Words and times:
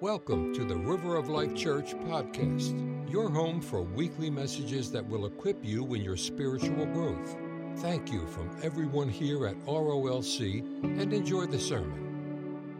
Welcome 0.00 0.54
to 0.54 0.64
the 0.64 0.76
River 0.76 1.16
of 1.16 1.28
Life 1.28 1.54
Church 1.54 1.94
podcast, 1.94 2.72
your 3.12 3.28
home 3.28 3.60
for 3.60 3.82
weekly 3.82 4.30
messages 4.30 4.90
that 4.92 5.06
will 5.06 5.26
equip 5.26 5.62
you 5.62 5.92
in 5.92 6.00
your 6.00 6.16
spiritual 6.16 6.86
growth. 6.86 7.36
Thank 7.80 8.10
you 8.10 8.26
from 8.28 8.50
everyone 8.62 9.10
here 9.10 9.46
at 9.46 9.62
ROLC 9.66 10.60
and 10.82 11.12
enjoy 11.12 11.44
the 11.44 11.58
sermon. 11.58 12.72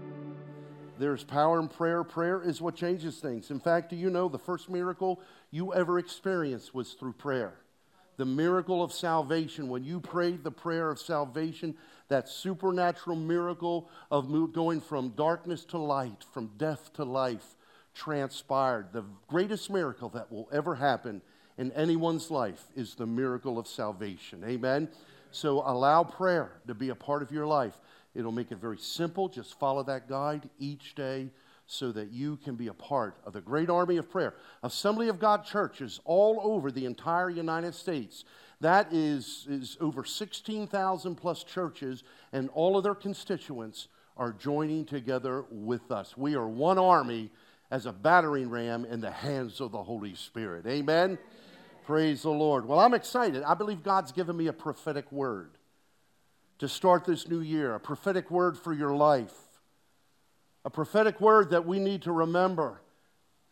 There's 0.98 1.22
power 1.22 1.60
in 1.60 1.68
prayer. 1.68 2.04
Prayer 2.04 2.40
is 2.40 2.62
what 2.62 2.74
changes 2.74 3.18
things. 3.18 3.50
In 3.50 3.60
fact, 3.60 3.90
do 3.90 3.96
you 3.96 4.08
know 4.08 4.30
the 4.30 4.38
first 4.38 4.70
miracle 4.70 5.20
you 5.50 5.74
ever 5.74 5.98
experienced 5.98 6.74
was 6.74 6.94
through 6.94 7.12
prayer? 7.12 7.52
The 8.20 8.26
miracle 8.26 8.82
of 8.82 8.92
salvation. 8.92 9.70
When 9.70 9.82
you 9.82 9.98
prayed 9.98 10.44
the 10.44 10.50
prayer 10.50 10.90
of 10.90 10.98
salvation, 10.98 11.74
that 12.08 12.28
supernatural 12.28 13.16
miracle 13.16 13.88
of 14.10 14.30
going 14.52 14.82
from 14.82 15.14
darkness 15.16 15.64
to 15.64 15.78
light, 15.78 16.22
from 16.30 16.50
death 16.58 16.92
to 16.96 17.04
life, 17.04 17.54
transpired. 17.94 18.88
The 18.92 19.06
greatest 19.26 19.70
miracle 19.70 20.10
that 20.10 20.30
will 20.30 20.50
ever 20.52 20.74
happen 20.74 21.22
in 21.56 21.72
anyone's 21.72 22.30
life 22.30 22.62
is 22.76 22.94
the 22.94 23.06
miracle 23.06 23.58
of 23.58 23.66
salvation. 23.66 24.44
Amen? 24.44 24.90
So 25.30 25.62
allow 25.64 26.04
prayer 26.04 26.60
to 26.66 26.74
be 26.74 26.90
a 26.90 26.94
part 26.94 27.22
of 27.22 27.32
your 27.32 27.46
life. 27.46 27.80
It'll 28.14 28.32
make 28.32 28.52
it 28.52 28.58
very 28.58 28.76
simple. 28.76 29.30
Just 29.30 29.58
follow 29.58 29.82
that 29.84 30.10
guide 30.10 30.50
each 30.58 30.94
day 30.94 31.30
so 31.70 31.92
that 31.92 32.10
you 32.10 32.36
can 32.38 32.56
be 32.56 32.66
a 32.66 32.74
part 32.74 33.16
of 33.24 33.32
the 33.32 33.40
great 33.40 33.70
army 33.70 33.96
of 33.96 34.10
prayer. 34.10 34.34
Assembly 34.64 35.08
of 35.08 35.20
God 35.20 35.44
churches 35.44 36.00
all 36.04 36.40
over 36.42 36.72
the 36.72 36.84
entire 36.84 37.30
United 37.30 37.74
States 37.74 38.24
that 38.60 38.92
is, 38.92 39.46
is 39.48 39.76
over 39.80 40.04
16,000 40.04 41.14
plus 41.14 41.44
churches, 41.44 42.02
and 42.32 42.50
all 42.50 42.76
of 42.76 42.82
their 42.82 42.94
constituents 42.94 43.88
are 44.16 44.32
joining 44.32 44.84
together 44.84 45.44
with 45.50 45.90
us. 45.90 46.16
We 46.16 46.34
are 46.34 46.46
one 46.46 46.78
army 46.78 47.30
as 47.70 47.86
a 47.86 47.92
battering 47.92 48.50
ram 48.50 48.84
in 48.84 49.00
the 49.00 49.10
hands 49.10 49.60
of 49.60 49.72
the 49.72 49.82
Holy 49.82 50.14
Spirit. 50.14 50.66
Amen? 50.66 51.10
Amen? 51.12 51.18
Praise 51.86 52.22
the 52.22 52.30
Lord. 52.30 52.66
Well, 52.66 52.80
I'm 52.80 52.94
excited. 52.94 53.42
I 53.44 53.54
believe 53.54 53.82
God's 53.82 54.12
given 54.12 54.36
me 54.36 54.48
a 54.48 54.52
prophetic 54.52 55.10
word 55.10 55.52
to 56.58 56.68
start 56.68 57.04
this 57.04 57.28
new 57.28 57.40
year, 57.40 57.74
a 57.74 57.80
prophetic 57.80 58.30
word 58.30 58.58
for 58.58 58.74
your 58.74 58.94
life, 58.94 59.32
a 60.64 60.70
prophetic 60.70 61.20
word 61.20 61.50
that 61.50 61.66
we 61.66 61.78
need 61.78 62.02
to 62.02 62.12
remember 62.12 62.80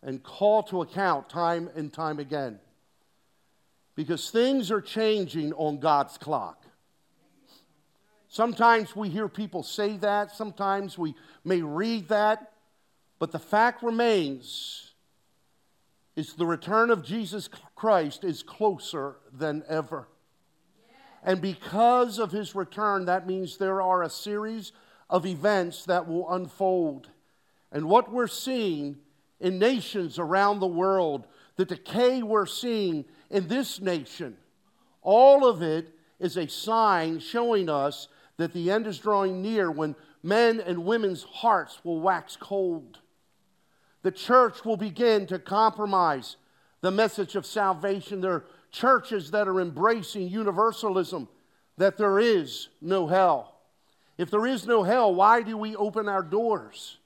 and 0.02 0.22
call 0.22 0.62
to 0.64 0.82
account 0.82 1.28
time 1.28 1.70
and 1.74 1.92
time 1.92 2.18
again 2.18 2.58
because 3.94 4.30
things 4.30 4.70
are 4.70 4.80
changing 4.80 5.52
on 5.54 5.80
God's 5.80 6.18
clock. 6.18 6.64
Sometimes 8.28 8.94
we 8.94 9.08
hear 9.08 9.28
people 9.28 9.62
say 9.62 9.96
that, 9.96 10.30
sometimes 10.30 10.98
we 10.98 11.14
may 11.44 11.62
read 11.62 12.08
that, 12.08 12.52
but 13.18 13.32
the 13.32 13.38
fact 13.38 13.82
remains 13.82 14.92
is 16.14 16.34
the 16.34 16.46
return 16.46 16.90
of 16.90 17.04
Jesus 17.04 17.48
Christ 17.74 18.22
is 18.22 18.42
closer 18.42 19.16
than 19.32 19.64
ever. 19.68 20.08
And 21.24 21.40
because 21.40 22.18
of 22.18 22.30
his 22.30 22.54
return, 22.54 23.06
that 23.06 23.26
means 23.26 23.56
there 23.56 23.82
are 23.82 24.02
a 24.02 24.10
series 24.10 24.72
of 25.10 25.26
events 25.26 25.84
that 25.86 26.06
will 26.06 26.30
unfold. 26.32 27.08
And 27.72 27.88
what 27.88 28.12
we're 28.12 28.26
seeing 28.26 28.98
in 29.40 29.58
nations 29.58 30.18
around 30.18 30.60
the 30.60 30.66
world, 30.66 31.26
the 31.56 31.64
decay 31.64 32.22
we're 32.22 32.46
seeing 32.46 33.04
in 33.30 33.48
this 33.48 33.80
nation. 33.80 34.36
All 35.02 35.48
of 35.48 35.62
it 35.62 35.94
is 36.18 36.36
a 36.36 36.48
sign 36.48 37.20
showing 37.20 37.68
us 37.68 38.08
that 38.36 38.52
the 38.52 38.70
end 38.70 38.86
is 38.86 38.98
drawing 38.98 39.42
near 39.42 39.70
when 39.70 39.94
men 40.22 40.60
and 40.60 40.84
women's 40.84 41.22
hearts 41.22 41.80
will 41.84 42.00
wax 42.00 42.36
cold. 42.36 42.98
The 44.02 44.12
church 44.12 44.64
will 44.64 44.76
begin 44.76 45.26
to 45.26 45.38
compromise 45.38 46.36
the 46.80 46.90
message 46.90 47.34
of 47.34 47.44
salvation. 47.44 48.20
There 48.20 48.32
are 48.32 48.44
churches 48.70 49.30
that 49.32 49.48
are 49.48 49.60
embracing 49.60 50.28
universalism, 50.28 51.28
that 51.76 51.96
there 51.96 52.18
is 52.18 52.68
no 52.80 53.06
hell. 53.06 53.57
If 54.18 54.30
there 54.30 54.46
is 54.46 54.66
no 54.66 54.82
hell, 54.82 55.14
why 55.14 55.42
do 55.42 55.56
we 55.56 55.76
open 55.76 56.08
our 56.08 56.22
doors? 56.22 56.98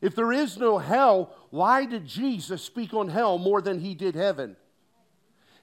If 0.00 0.14
there 0.14 0.32
is 0.32 0.58
no 0.58 0.78
hell, 0.78 1.34
why 1.50 1.86
did 1.86 2.06
Jesus 2.06 2.62
speak 2.62 2.94
on 2.94 3.08
hell 3.08 3.38
more 3.38 3.60
than 3.60 3.80
he 3.80 3.94
did 3.94 4.14
heaven? 4.14 4.56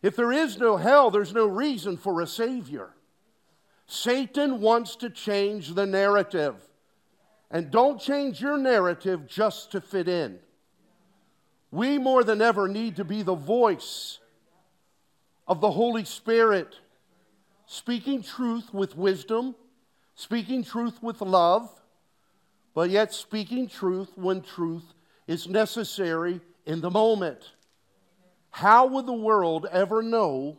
If 0.02 0.16
there 0.16 0.32
is 0.32 0.58
no 0.58 0.78
hell, 0.78 1.10
there's 1.10 1.34
no 1.34 1.46
reason 1.46 1.98
for 1.98 2.22
a 2.22 2.28
Savior. 2.28 2.90
Satan 3.88 4.60
wants 4.60 4.96
to 4.98 5.10
change 5.10 5.74
the 5.74 5.86
narrative. 5.86 6.56
And 7.50 7.72
don't 7.72 8.02
change 8.02 8.42
your 8.42 8.58
narrative 8.58 9.28
just 9.28 9.72
to 9.72 9.82
fit 9.82 10.08
in. 10.08 10.40
We 11.72 11.98
more 11.98 12.24
than 12.24 12.42
ever 12.42 12.68
need 12.68 12.98
to 12.98 13.06
be 13.06 13.24
the 13.24 13.36
voice 13.36 14.20
of 15.48 15.62
the 15.62 15.72
Holy 15.72 16.04
Spirit, 16.04 16.76
speaking 17.66 18.22
truth 18.22 18.74
with 18.74 18.98
wisdom, 18.98 19.56
speaking 20.18 20.64
truth 20.64 21.02
with 21.02 21.22
love, 21.22 21.70
but 22.74 22.90
yet 22.90 23.14
speaking 23.14 23.70
truth 23.70 24.10
when 24.16 24.42
truth 24.42 24.94
is 25.28 25.48
necessary 25.48 26.42
in 26.66 26.82
the 26.82 26.90
moment. 26.90 27.52
How 28.50 28.88
would 28.88 29.06
the 29.06 29.14
world 29.14 29.68
ever 29.72 30.02
know 30.02 30.58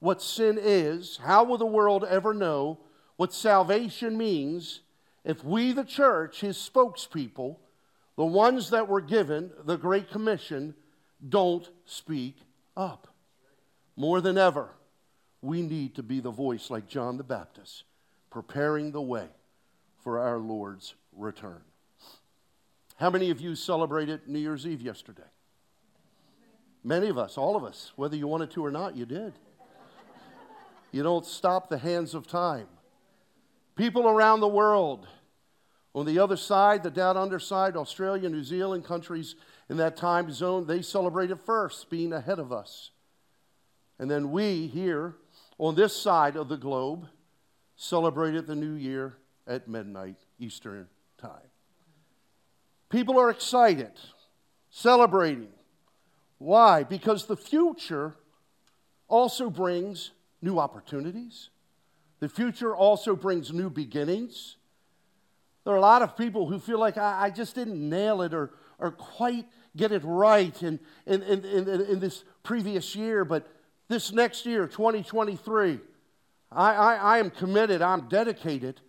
what 0.00 0.20
sin 0.20 0.58
is? 0.60 1.18
How 1.22 1.44
will 1.44 1.56
the 1.56 1.64
world 1.64 2.04
ever 2.04 2.34
know 2.34 2.80
what 3.16 3.32
salvation 3.32 4.18
means 4.18 4.80
if 5.24 5.44
we, 5.44 5.72
the 5.72 5.84
church, 5.84 6.40
his 6.40 6.56
spokespeople, 6.56 7.56
the 8.16 8.24
ones 8.24 8.70
that 8.70 8.88
were 8.88 9.00
given 9.00 9.52
the 9.64 9.76
Great 9.76 10.10
Commission, 10.10 10.74
don't 11.26 11.70
speak 11.84 12.38
up? 12.76 13.06
More 13.96 14.20
than 14.20 14.36
ever, 14.36 14.70
we 15.42 15.62
need 15.62 15.94
to 15.94 16.02
be 16.02 16.18
the 16.18 16.30
voice 16.30 16.70
like 16.70 16.88
John 16.88 17.18
the 17.18 17.22
Baptist, 17.22 17.84
preparing 18.30 18.92
the 18.92 19.02
way 19.02 19.26
for 20.02 20.18
our 20.18 20.38
Lord's 20.38 20.94
return. 21.12 21.62
How 22.96 23.10
many 23.10 23.30
of 23.30 23.40
you 23.40 23.54
celebrated 23.54 24.28
New 24.28 24.38
Year's 24.38 24.66
Eve 24.66 24.82
yesterday? 24.82 25.22
Many 26.84 27.08
of 27.08 27.18
us, 27.18 27.36
all 27.36 27.56
of 27.56 27.64
us, 27.64 27.92
whether 27.96 28.16
you 28.16 28.26
wanted 28.26 28.50
to 28.52 28.64
or 28.64 28.70
not, 28.70 28.96
you 28.96 29.04
did. 29.04 29.32
You 30.92 31.02
don't 31.02 31.26
stop 31.26 31.68
the 31.68 31.78
hands 31.78 32.14
of 32.14 32.26
time. 32.26 32.66
People 33.76 34.08
around 34.08 34.40
the 34.40 34.48
world, 34.48 35.06
on 35.94 36.06
the 36.06 36.18
other 36.18 36.36
side, 36.36 36.82
the 36.82 36.90
down 36.90 37.16
under 37.16 37.38
side, 37.38 37.76
Australia, 37.76 38.28
New 38.28 38.44
Zealand, 38.44 38.84
countries 38.84 39.36
in 39.68 39.76
that 39.78 39.96
time 39.96 40.30
zone, 40.32 40.66
they 40.66 40.82
celebrated 40.82 41.40
first, 41.40 41.90
being 41.90 42.12
ahead 42.12 42.38
of 42.38 42.52
us. 42.52 42.90
And 43.98 44.10
then 44.10 44.30
we 44.30 44.66
here 44.66 45.16
on 45.58 45.74
this 45.74 45.94
side 45.94 46.36
of 46.36 46.48
the 46.48 46.56
globe 46.56 47.08
celebrated 47.80 48.46
the 48.46 48.54
new 48.54 48.74
year 48.74 49.14
at 49.46 49.66
midnight 49.66 50.16
Eastern 50.38 50.86
time. 51.16 51.48
People 52.90 53.18
are 53.18 53.30
excited, 53.30 53.92
celebrating. 54.68 55.48
Why? 56.36 56.82
Because 56.82 57.24
the 57.24 57.38
future 57.38 58.14
also 59.08 59.48
brings 59.48 60.10
new 60.42 60.58
opportunities. 60.58 61.48
The 62.18 62.28
future 62.28 62.76
also 62.76 63.16
brings 63.16 63.50
new 63.50 63.70
beginnings. 63.70 64.56
There 65.64 65.72
are 65.72 65.78
a 65.78 65.80
lot 65.80 66.02
of 66.02 66.18
people 66.18 66.48
who 66.48 66.58
feel 66.58 66.78
like 66.78 66.98
I, 66.98 67.24
I 67.24 67.30
just 67.30 67.54
didn't 67.54 67.88
nail 67.88 68.20
it 68.20 68.34
or, 68.34 68.50
or 68.78 68.90
quite 68.90 69.46
get 69.74 69.90
it 69.90 70.02
right 70.04 70.62
in, 70.62 70.78
in, 71.06 71.22
in, 71.22 71.44
in, 71.46 71.68
in 71.68 71.98
this 71.98 72.24
previous 72.42 72.94
year, 72.94 73.24
but 73.24 73.48
this 73.88 74.12
next 74.12 74.44
year, 74.44 74.66
2023, 74.66 75.80
I, 76.52 76.74
I, 76.74 76.94
I 76.94 77.18
am 77.18 77.30
committed, 77.30 77.82
I'm 77.82 78.08
dedicated 78.08 78.80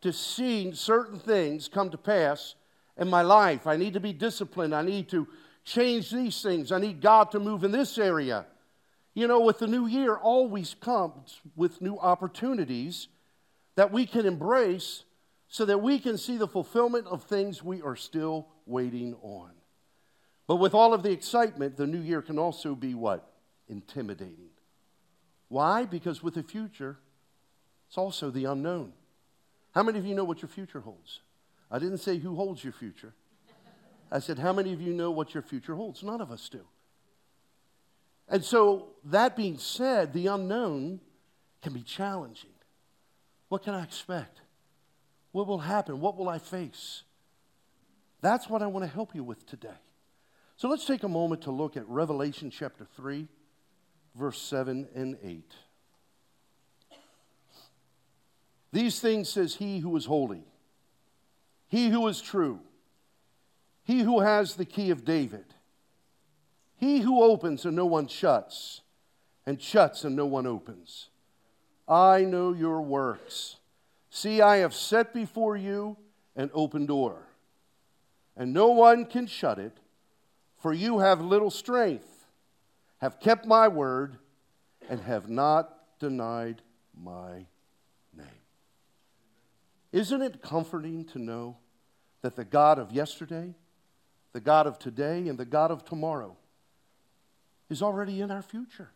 to 0.00 0.12
seeing 0.12 0.74
certain 0.74 1.18
things 1.18 1.68
come 1.68 1.90
to 1.90 1.98
pass 1.98 2.54
in 2.96 3.08
my 3.08 3.22
life. 3.22 3.66
I 3.66 3.76
need 3.76 3.94
to 3.94 4.00
be 4.00 4.12
disciplined. 4.12 4.74
I 4.74 4.82
need 4.82 5.08
to 5.10 5.26
change 5.64 6.10
these 6.10 6.42
things. 6.42 6.72
I 6.72 6.78
need 6.78 7.00
God 7.00 7.30
to 7.32 7.40
move 7.40 7.64
in 7.64 7.72
this 7.72 7.98
area. 7.98 8.46
You 9.14 9.28
know, 9.28 9.40
with 9.40 9.60
the 9.60 9.66
new 9.66 9.86
year 9.86 10.14
always 10.14 10.74
comes 10.74 11.40
with 11.56 11.80
new 11.80 11.96
opportunities 11.98 13.08
that 13.76 13.92
we 13.92 14.06
can 14.06 14.26
embrace 14.26 15.04
so 15.48 15.64
that 15.64 15.78
we 15.80 15.98
can 15.98 16.18
see 16.18 16.36
the 16.36 16.48
fulfillment 16.48 17.06
of 17.06 17.24
things 17.24 17.62
we 17.62 17.80
are 17.80 17.96
still 17.96 18.48
waiting 18.66 19.14
on. 19.22 19.50
But 20.46 20.56
with 20.56 20.74
all 20.74 20.92
of 20.92 21.02
the 21.02 21.12
excitement, 21.12 21.76
the 21.76 21.86
new 21.86 22.00
year 22.00 22.20
can 22.20 22.38
also 22.38 22.74
be 22.74 22.94
what? 22.94 23.30
Intimidating. 23.68 24.50
Why? 25.48 25.84
Because 25.84 26.22
with 26.22 26.34
the 26.34 26.42
future, 26.42 26.98
it's 27.94 27.98
also 28.00 28.28
the 28.28 28.46
unknown. 28.46 28.92
How 29.72 29.84
many 29.84 30.00
of 30.00 30.04
you 30.04 30.16
know 30.16 30.24
what 30.24 30.42
your 30.42 30.48
future 30.48 30.80
holds? 30.80 31.20
I 31.70 31.78
didn't 31.78 31.98
say 31.98 32.18
who 32.18 32.34
holds 32.34 32.64
your 32.64 32.72
future. 32.72 33.14
I 34.10 34.18
said, 34.18 34.36
How 34.36 34.52
many 34.52 34.72
of 34.72 34.80
you 34.80 34.92
know 34.92 35.12
what 35.12 35.32
your 35.32 35.44
future 35.44 35.76
holds? 35.76 36.02
None 36.02 36.20
of 36.20 36.32
us 36.32 36.48
do. 36.48 36.62
And 38.28 38.44
so, 38.44 38.88
that 39.04 39.36
being 39.36 39.58
said, 39.58 40.12
the 40.12 40.26
unknown 40.26 41.02
can 41.62 41.72
be 41.72 41.82
challenging. 41.82 42.50
What 43.48 43.62
can 43.62 43.74
I 43.74 43.84
expect? 43.84 44.40
What 45.30 45.46
will 45.46 45.60
happen? 45.60 46.00
What 46.00 46.16
will 46.16 46.28
I 46.28 46.38
face? 46.38 47.04
That's 48.22 48.50
what 48.50 48.60
I 48.60 48.66
want 48.66 48.84
to 48.84 48.90
help 48.90 49.14
you 49.14 49.22
with 49.22 49.46
today. 49.46 49.78
So 50.56 50.66
let's 50.66 50.84
take 50.84 51.04
a 51.04 51.08
moment 51.08 51.42
to 51.42 51.52
look 51.52 51.76
at 51.76 51.88
Revelation 51.88 52.50
chapter 52.50 52.88
3, 52.96 53.28
verse 54.16 54.42
7 54.42 54.88
and 54.96 55.16
8. 55.22 55.54
These 58.74 58.98
things 58.98 59.28
says 59.28 59.54
he 59.54 59.78
who 59.78 59.96
is 59.96 60.06
holy, 60.06 60.42
he 61.68 61.90
who 61.90 62.08
is 62.08 62.20
true, 62.20 62.58
he 63.84 64.00
who 64.00 64.18
has 64.18 64.56
the 64.56 64.64
key 64.64 64.90
of 64.90 65.04
David, 65.04 65.44
he 66.74 66.98
who 66.98 67.22
opens 67.22 67.64
and 67.64 67.76
no 67.76 67.86
one 67.86 68.08
shuts, 68.08 68.80
and 69.46 69.62
shuts 69.62 70.02
and 70.02 70.16
no 70.16 70.26
one 70.26 70.44
opens. 70.44 71.08
I 71.86 72.22
know 72.22 72.52
your 72.52 72.80
works. 72.80 73.58
See, 74.10 74.42
I 74.42 74.56
have 74.56 74.74
set 74.74 75.14
before 75.14 75.56
you 75.56 75.96
an 76.34 76.50
open 76.52 76.84
door, 76.84 77.28
and 78.36 78.52
no 78.52 78.70
one 78.70 79.04
can 79.04 79.28
shut 79.28 79.60
it, 79.60 79.78
for 80.56 80.72
you 80.72 80.98
have 80.98 81.20
little 81.20 81.52
strength, 81.52 82.26
have 82.98 83.20
kept 83.20 83.46
my 83.46 83.68
word, 83.68 84.18
and 84.88 85.00
have 85.00 85.28
not 85.28 86.00
denied 86.00 86.60
my. 87.00 87.46
Isn't 89.94 90.22
it 90.22 90.42
comforting 90.42 91.04
to 91.12 91.20
know 91.20 91.56
that 92.22 92.34
the 92.34 92.44
God 92.44 92.80
of 92.80 92.90
yesterday, 92.90 93.54
the 94.32 94.40
God 94.40 94.66
of 94.66 94.76
today, 94.76 95.28
and 95.28 95.38
the 95.38 95.44
God 95.44 95.70
of 95.70 95.84
tomorrow 95.84 96.36
is 97.70 97.80
already 97.80 98.20
in 98.20 98.32
our 98.32 98.42
future? 98.42 98.90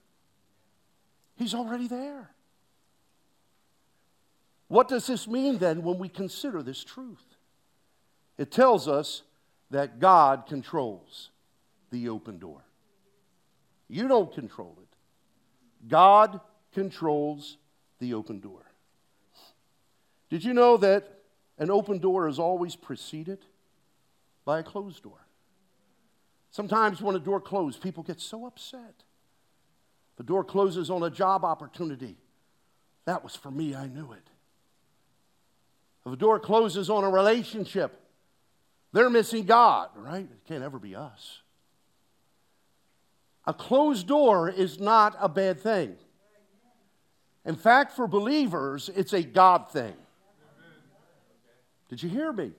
He's 1.37 1.55
already 1.55 1.87
there. 1.87 2.31
What 4.67 4.89
does 4.89 5.06
this 5.06 5.29
mean 5.29 5.59
then 5.59 5.85
when 5.85 6.00
we 6.00 6.09
consider 6.09 6.65
this 6.65 6.83
truth? 6.83 7.37
It 8.37 8.50
tells 8.50 8.89
us 8.89 9.23
that 9.71 10.00
God 10.00 10.47
controls 10.49 11.31
the 11.93 12.09
open 12.09 12.41
door. 12.41 12.65
You 13.87 14.09
don't 14.09 14.35
control 14.35 14.77
it. 14.83 14.97
God 15.87 16.41
controls 16.75 17.56
the 18.00 18.15
open 18.15 18.41
door. 18.41 18.68
Did 20.31 20.45
you 20.45 20.53
know 20.55 20.77
that 20.77 21.09
an 21.59 21.71
open 21.71 21.99
door 21.99 22.29
is 22.29 22.39
always 22.39 22.77
preceded 22.77 23.45
by 24.45 24.61
a 24.61 24.63
closed 24.63 25.03
door? 25.03 25.27
Sometimes 26.51 27.01
when 27.01 27.15
a 27.17 27.21
door 27.21 27.41
closes, 27.41 27.79
people 27.79 28.03
get 28.03 28.21
so 28.21 28.47
upset. 28.47 29.05
The 30.17 30.23
door 30.23 30.45
closes 30.45 30.91
on 30.91 31.03
a 31.03 31.11
job 31.11 31.45
opportunity. 31.45 32.17
That 33.05 33.23
was 33.23 33.37
for 33.37 33.51
me, 33.51 33.75
I 33.75 33.87
knew 33.87 34.13
it. 34.13 34.29
If 36.05 36.13
a 36.13 36.17
door 36.17 36.41
closes 36.41 36.91
on 36.91 37.05
a 37.05 37.11
relationship, 37.11 38.01
they're 38.93 39.11
missing 39.11 39.45
God, 39.45 39.91
right? 39.95 40.25
It 40.25 40.47
can't 40.47 40.63
ever 40.63 40.79
be 40.79 40.97
us. 40.97 41.43
A 43.47 43.55
closed 43.55 44.07
door 44.07 44.51
is 44.51 44.79
not 44.79 45.17
a 45.21 45.29
bad 45.29 45.61
thing. 45.61 45.97
In 47.45 47.57
fact, 47.57 47.93
for 47.93 48.07
believers, 48.07 48.91
it's 48.95 49.13
a 49.13 49.23
God 49.23 49.71
thing. 49.71 49.95
Did 51.88 52.02
you 52.02 52.08
hear 52.08 52.32
me? 52.32 52.52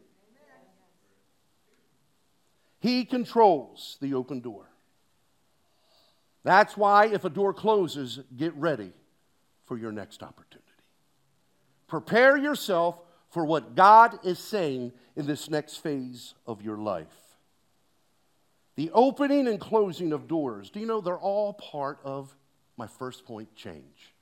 He 2.80 3.06
controls 3.06 3.98
the 4.02 4.14
open 4.14 4.40
door. 4.40 4.66
That's 6.44 6.78
why, 6.78 7.08
if 7.08 7.26
a 7.26 7.30
door 7.30 7.54
closes, 7.54 8.20
get 8.36 8.56
ready 8.56 8.94
for 9.66 9.78
your 9.78 9.92
next 9.92 10.24
opportunity. 10.24 10.66
Prepare 11.88 12.38
yourself 12.38 12.98
for 13.30 13.46
what 13.46 13.76
God 13.76 14.20
is 14.24 14.40
saying 14.40 14.94
in 15.16 15.26
this 15.26 15.50
next 15.50 15.78
phase 15.78 16.34
of 16.48 16.62
your 16.62 16.78
life. 16.78 17.08
The 18.76 18.90
opening 18.94 19.48
and 19.48 19.60
closing 19.60 20.14
of 20.14 20.28
doors, 20.28 20.70
do 20.70 20.80
you 20.80 20.86
know 20.86 21.02
they're 21.02 21.18
all 21.18 21.54
part 21.54 22.00
of 22.04 22.36
my 22.78 22.88
first 22.88 23.26
point 23.26 23.54
change? 23.56 24.14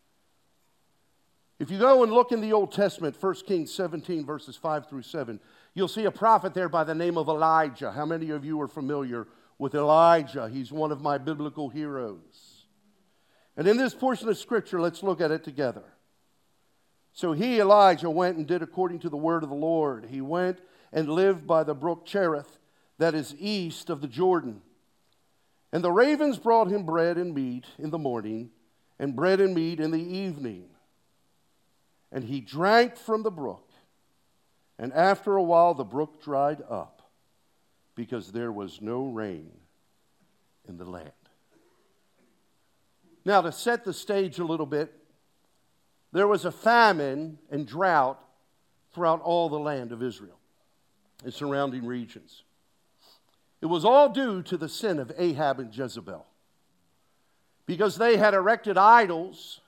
If 1.60 1.72
you 1.72 1.80
go 1.80 2.04
and 2.04 2.12
look 2.12 2.32
in 2.32 2.42
the 2.42 2.54
Old 2.54 2.72
Testament, 2.72 3.18
1 3.20 3.34
Kings 3.48 3.74
17, 3.74 4.26
verses 4.26 4.56
5 4.56 4.88
through 4.88 5.02
7, 5.02 5.40
you'll 5.74 5.88
see 5.88 6.06
a 6.06 6.12
prophet 6.12 6.54
there 6.54 6.70
by 6.70 6.84
the 6.84 6.94
name 6.94 7.18
of 7.18 7.28
Elijah. 7.28 7.92
How 7.92 8.06
many 8.06 8.30
of 8.30 8.46
you 8.46 8.62
are 8.62 8.68
familiar 8.68 9.28
with 9.58 9.74
Elijah? 9.74 10.50
He's 10.50 10.72
one 10.72 10.92
of 10.92 11.02
my 11.02 11.18
biblical 11.18 11.70
heroes. 11.70 12.66
And 13.56 13.68
in 13.68 13.78
this 13.78 13.96
portion 13.96 14.30
of 14.30 14.38
Scripture, 14.38 14.80
let's 14.80 15.02
look 15.02 15.20
at 15.20 15.32
it 15.32 15.44
together. 15.44 15.84
So 17.12 17.32
he, 17.32 17.60
Elijah, 17.60 18.12
went 18.12 18.38
and 18.38 18.46
did 18.46 18.62
according 18.62 19.00
to 19.00 19.10
the 19.10 19.18
word 19.18 19.42
of 19.42 19.50
the 19.50 19.56
Lord. 19.56 20.06
He 20.12 20.22
went 20.22 20.60
and 20.94 21.10
lived 21.10 21.48
by 21.48 21.64
the 21.64 21.74
brook 21.74 22.06
Cherith, 22.06 22.60
that 23.00 23.16
is 23.16 23.36
east 23.40 23.90
of 23.90 24.02
the 24.02 24.08
Jordan. 24.08 24.62
And 25.74 25.84
the 25.84 25.92
ravens 25.92 26.38
brought 26.38 26.68
him 26.68 26.86
bread 26.86 27.18
and 27.18 27.34
meat 27.34 27.66
in 27.80 27.90
the 27.90 27.98
morning, 27.98 28.52
and 29.00 29.16
bread 29.16 29.42
and 29.42 29.56
meat 29.56 29.80
in 29.80 29.90
the 29.90 29.98
evening. 29.98 30.66
And 32.12 32.24
he 32.24 32.40
drank 32.42 32.96
from 32.96 33.24
the 33.24 33.32
brook. 33.32 33.70
And 34.80 34.94
after 34.94 35.36
a 35.36 35.44
while, 35.44 35.74
the 35.74 35.84
brook 35.84 36.22
dried 36.24 36.62
up, 36.70 37.02
because 37.96 38.32
there 38.32 38.52
was 38.52 38.82
no 38.82 39.08
rain 39.08 39.52
in 40.68 40.78
the 40.78 40.86
land. 40.86 41.12
Now, 43.26 43.42
to 43.42 43.52
set 43.52 43.84
the 43.84 43.94
stage 43.94 44.40
a 44.40 44.46
little 44.46 44.66
bit, 44.66 44.94
there 46.14 46.28
was 46.28 46.46
a 46.46 46.52
famine 46.52 47.40
and 47.50 47.68
drought 47.68 48.24
throughout 48.94 49.22
all 49.22 49.50
the 49.50 49.60
land 49.60 49.92
of 49.92 50.02
Israel 50.02 50.38
and 51.24 51.34
surrounding 51.34 51.86
regions. 51.86 52.44
It 53.62 53.66
was 53.66 53.84
all 53.84 54.10
due 54.10 54.44
to 54.44 54.58
the 54.58 54.70
sin 54.70 55.00
of 55.00 55.12
Ahab 55.18 55.60
and 55.60 55.76
Jezebel. 55.76 56.26
Because 57.66 57.98
they 57.98 58.16
had 58.16 58.34
erected 58.34 58.78
idols 58.78 59.60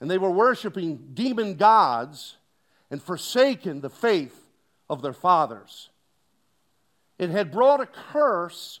and 0.00 0.10
they 0.10 0.18
were 0.18 0.30
worshiping 0.30 1.10
demon 1.14 1.54
gods 1.54 2.36
and 2.90 3.02
forsaken 3.02 3.80
the 3.80 3.90
faith 3.90 4.48
of 4.88 5.02
their 5.02 5.12
fathers. 5.12 5.90
It 7.18 7.30
had 7.30 7.50
brought 7.50 7.80
a 7.80 7.86
curse 7.86 8.80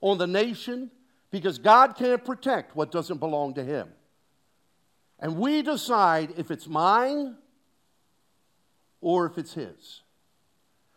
on 0.00 0.18
the 0.18 0.26
nation 0.26 0.90
because 1.30 1.58
God 1.58 1.96
can't 1.96 2.24
protect 2.24 2.76
what 2.76 2.90
doesn't 2.90 3.18
belong 3.18 3.54
to 3.54 3.64
Him 3.64 3.88
and 5.20 5.36
we 5.36 5.62
decide 5.62 6.32
if 6.36 6.50
it's 6.50 6.66
mine 6.66 7.36
or 9.00 9.26
if 9.26 9.36
it's 9.36 9.54
his. 9.54 10.02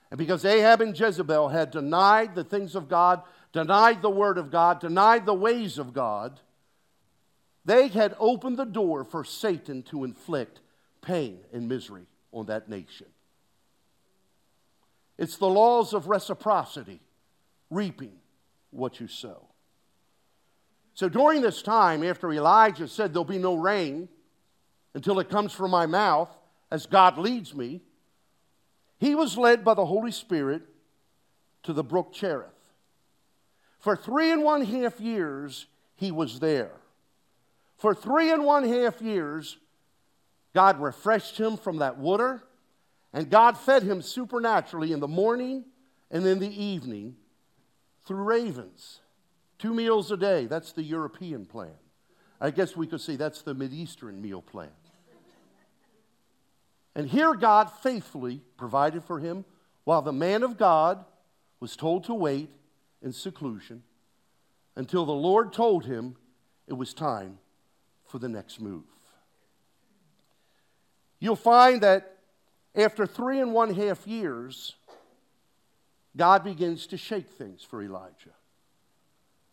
And 0.09 0.17
because 0.17 0.45
Ahab 0.45 0.81
and 0.81 0.97
Jezebel 0.97 1.49
had 1.49 1.71
denied 1.71 2.33
the 2.33 2.43
things 2.43 2.75
of 2.75 2.87
God, 2.87 3.21
denied 3.51 4.01
the 4.01 4.09
word 4.09 4.37
of 4.37 4.49
God, 4.49 4.79
denied 4.79 5.25
the 5.25 5.33
ways 5.33 5.77
of 5.77 5.93
God, 5.93 6.39
they 7.65 7.87
had 7.87 8.15
opened 8.19 8.57
the 8.57 8.65
door 8.65 9.03
for 9.03 9.23
Satan 9.23 9.83
to 9.83 10.03
inflict 10.03 10.59
pain 11.01 11.39
and 11.53 11.67
misery 11.67 12.05
on 12.31 12.45
that 12.47 12.69
nation. 12.69 13.07
It's 15.17 15.37
the 15.37 15.47
laws 15.47 15.93
of 15.93 16.07
reciprocity, 16.07 16.99
reaping 17.69 18.13
what 18.71 18.99
you 18.99 19.07
sow. 19.07 19.47
So 20.95 21.09
during 21.09 21.41
this 21.41 21.61
time, 21.61 22.03
after 22.03 22.31
Elijah 22.31 22.87
said 22.87 23.13
there'll 23.13 23.25
be 23.25 23.37
no 23.37 23.55
rain 23.55 24.09
until 24.93 25.19
it 25.19 25.29
comes 25.29 25.51
from 25.51 25.71
my 25.71 25.85
mouth 25.85 26.29
as 26.71 26.85
God 26.85 27.17
leads 27.17 27.53
me, 27.53 27.81
he 28.97 29.15
was 29.15 29.37
led 29.37 29.63
by 29.63 29.73
the 29.73 29.85
Holy 29.85 30.11
Spirit 30.11 30.63
to 31.63 31.73
the 31.73 31.83
brook 31.83 32.13
Cherith. 32.13 32.49
For 33.79 33.95
three 33.95 34.31
and 34.31 34.43
one 34.43 34.63
half 34.63 34.99
years, 34.99 35.67
he 35.95 36.11
was 36.11 36.39
there. 36.39 36.71
For 37.83 37.93
three 37.93 38.31
and 38.31 38.45
one 38.45 38.63
half 38.63 39.01
years, 39.01 39.57
God 40.53 40.79
refreshed 40.79 41.37
him 41.37 41.57
from 41.57 41.79
that 41.79 41.97
water, 41.97 42.41
and 43.11 43.29
God 43.29 43.57
fed 43.57 43.83
him 43.83 44.01
supernaturally 44.01 44.93
in 44.93 45.01
the 45.01 45.07
morning 45.09 45.65
and 46.09 46.25
in 46.25 46.39
the 46.39 46.63
evening 46.63 47.17
through 48.05 48.23
ravens. 48.23 49.01
Two 49.59 49.73
meals 49.73 50.11
a 50.11 50.15
day. 50.15 50.45
That's 50.45 50.71
the 50.71 50.81
European 50.81 51.45
plan. 51.45 51.73
I 52.39 52.51
guess 52.51 52.73
we 52.77 52.87
could 52.87 53.01
say 53.01 53.17
that's 53.17 53.41
the 53.41 53.53
Mideastern 53.53 54.21
meal 54.21 54.41
plan. 54.41 54.71
And 56.95 57.09
here 57.09 57.33
God 57.33 57.65
faithfully 57.69 58.39
provided 58.55 59.03
for 59.03 59.19
him 59.19 59.43
while 59.83 60.01
the 60.01 60.13
man 60.13 60.43
of 60.43 60.57
God 60.57 61.03
was 61.59 61.75
told 61.75 62.05
to 62.05 62.13
wait 62.13 62.49
in 63.01 63.11
seclusion 63.11 63.83
until 64.73 65.05
the 65.05 65.11
Lord 65.11 65.51
told 65.51 65.83
him 65.83 66.15
it 66.65 66.75
was 66.75 66.93
time 66.93 67.39
for 68.13 68.19
the 68.19 68.29
next 68.29 68.61
move. 68.61 68.83
You'll 71.19 71.35
find 71.35 71.81
that 71.81 72.17
after 72.75 73.07
three 73.07 73.39
and 73.39 73.55
one 73.55 73.73
half 73.73 74.05
years, 74.05 74.75
God 76.15 76.43
begins 76.43 76.85
to 76.87 76.97
shake 76.97 77.31
things 77.31 77.63
for 77.63 77.81
Elijah. 77.81 78.35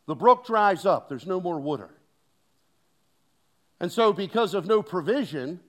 The 0.05 0.14
brook 0.14 0.45
dries 0.45 0.85
up, 0.85 1.09
there's 1.09 1.26
no 1.26 1.40
more 1.40 1.59
water. 1.59 1.88
And 3.81 3.90
so, 3.90 4.12
because 4.12 4.52
of 4.52 4.67
no 4.67 4.83
provision, 4.83 5.61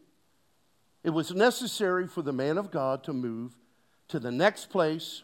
it 1.01 1.11
was 1.11 1.33
necessary 1.33 2.09
for 2.09 2.21
the 2.21 2.33
man 2.33 2.57
of 2.57 2.71
God 2.71 3.05
to 3.05 3.13
move 3.13 3.53
to 4.09 4.19
the 4.19 4.33
next 4.33 4.69
place 4.69 5.23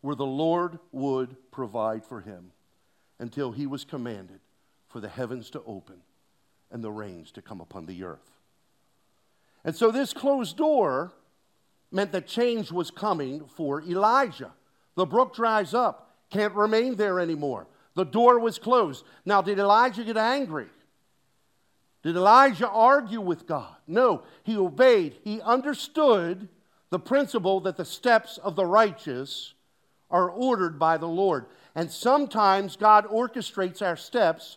where 0.00 0.16
the 0.16 0.26
Lord 0.26 0.80
would 0.90 1.36
provide 1.52 2.04
for 2.04 2.20
him 2.20 2.50
until 3.20 3.52
he 3.52 3.68
was 3.68 3.84
commanded 3.84 4.40
for 4.88 4.98
the 4.98 5.08
heavens 5.08 5.50
to 5.50 5.62
open 5.68 6.02
and 6.70 6.82
the 6.82 6.90
rains 6.90 7.30
to 7.32 7.42
come 7.42 7.60
upon 7.60 7.86
the 7.86 8.04
earth. 8.04 8.38
And 9.64 9.74
so 9.74 9.90
this 9.90 10.12
closed 10.12 10.56
door 10.56 11.12
meant 11.90 12.12
that 12.12 12.26
change 12.26 12.70
was 12.70 12.90
coming 12.90 13.46
for 13.46 13.82
Elijah. 13.82 14.52
The 14.94 15.06
brook 15.06 15.34
dries 15.34 15.74
up, 15.74 16.14
can't 16.30 16.54
remain 16.54 16.96
there 16.96 17.20
anymore. 17.20 17.66
The 17.94 18.04
door 18.04 18.38
was 18.38 18.58
closed. 18.58 19.04
Now, 19.24 19.42
did 19.42 19.58
Elijah 19.58 20.04
get 20.04 20.16
angry? 20.16 20.68
Did 22.02 22.16
Elijah 22.16 22.68
argue 22.68 23.20
with 23.20 23.46
God? 23.46 23.74
No, 23.86 24.22
he 24.44 24.56
obeyed. 24.56 25.16
He 25.22 25.40
understood 25.42 26.48
the 26.88 26.98
principle 26.98 27.60
that 27.60 27.76
the 27.76 27.84
steps 27.84 28.38
of 28.38 28.56
the 28.56 28.64
righteous 28.64 29.54
are 30.10 30.30
ordered 30.30 30.78
by 30.78 30.96
the 30.96 31.08
Lord. 31.08 31.46
And 31.74 31.90
sometimes 31.90 32.76
God 32.76 33.06
orchestrates 33.06 33.82
our 33.82 33.96
steps 33.96 34.56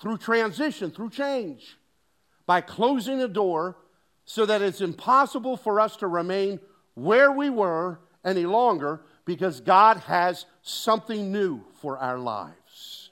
through 0.00 0.18
transition, 0.18 0.90
through 0.90 1.10
change, 1.10 1.76
by 2.46 2.60
closing 2.60 3.20
a 3.20 3.28
door 3.28 3.76
so 4.24 4.46
that 4.46 4.62
it's 4.62 4.80
impossible 4.80 5.56
for 5.56 5.80
us 5.80 5.96
to 5.96 6.06
remain 6.06 6.60
where 6.94 7.32
we 7.32 7.50
were 7.50 8.00
any 8.24 8.46
longer 8.46 9.00
because 9.24 9.60
God 9.60 9.98
has 9.98 10.46
something 10.62 11.32
new 11.32 11.62
for 11.80 11.98
our 11.98 12.18
lives. 12.18 13.10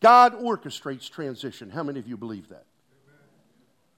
God 0.00 0.34
orchestrates 0.34 1.10
transition. 1.10 1.70
How 1.70 1.82
many 1.82 1.98
of 1.98 2.06
you 2.06 2.16
believe 2.16 2.48
that? 2.48 2.66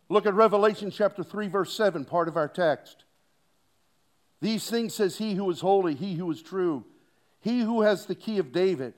Look 0.09 0.27
at 0.27 0.35
Revelation 0.35 0.91
chapter 0.91 1.23
3, 1.23 1.49
verse 1.49 1.75
7, 1.75 2.05
part 2.05 2.29
of 2.29 2.37
our 2.37 2.49
text. 2.49 3.05
These 4.41 4.71
things 4.71 4.95
says 4.95 5.19
he 5.19 5.35
who 5.35 5.51
is 5.51 5.61
holy, 5.61 5.95
he 5.95 6.15
who 6.15 6.31
is 6.31 6.41
true, 6.41 6.85
he 7.41 7.61
who 7.61 7.83
has 7.83 8.07
the 8.07 8.15
key 8.15 8.39
of 8.39 8.53
David, 8.53 8.95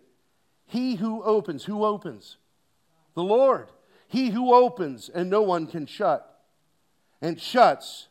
he 0.70 0.94
who 0.94 1.20
opens. 1.24 1.64
Who 1.64 1.84
opens? 1.84 2.36
The 3.14 3.24
Lord. 3.24 3.68
He 4.06 4.30
who 4.30 4.54
opens 4.54 5.08
and 5.08 5.28
no 5.28 5.42
one 5.42 5.66
can 5.66 5.86
shut, 5.86 6.42
and 7.20 7.40
shuts 7.40 8.06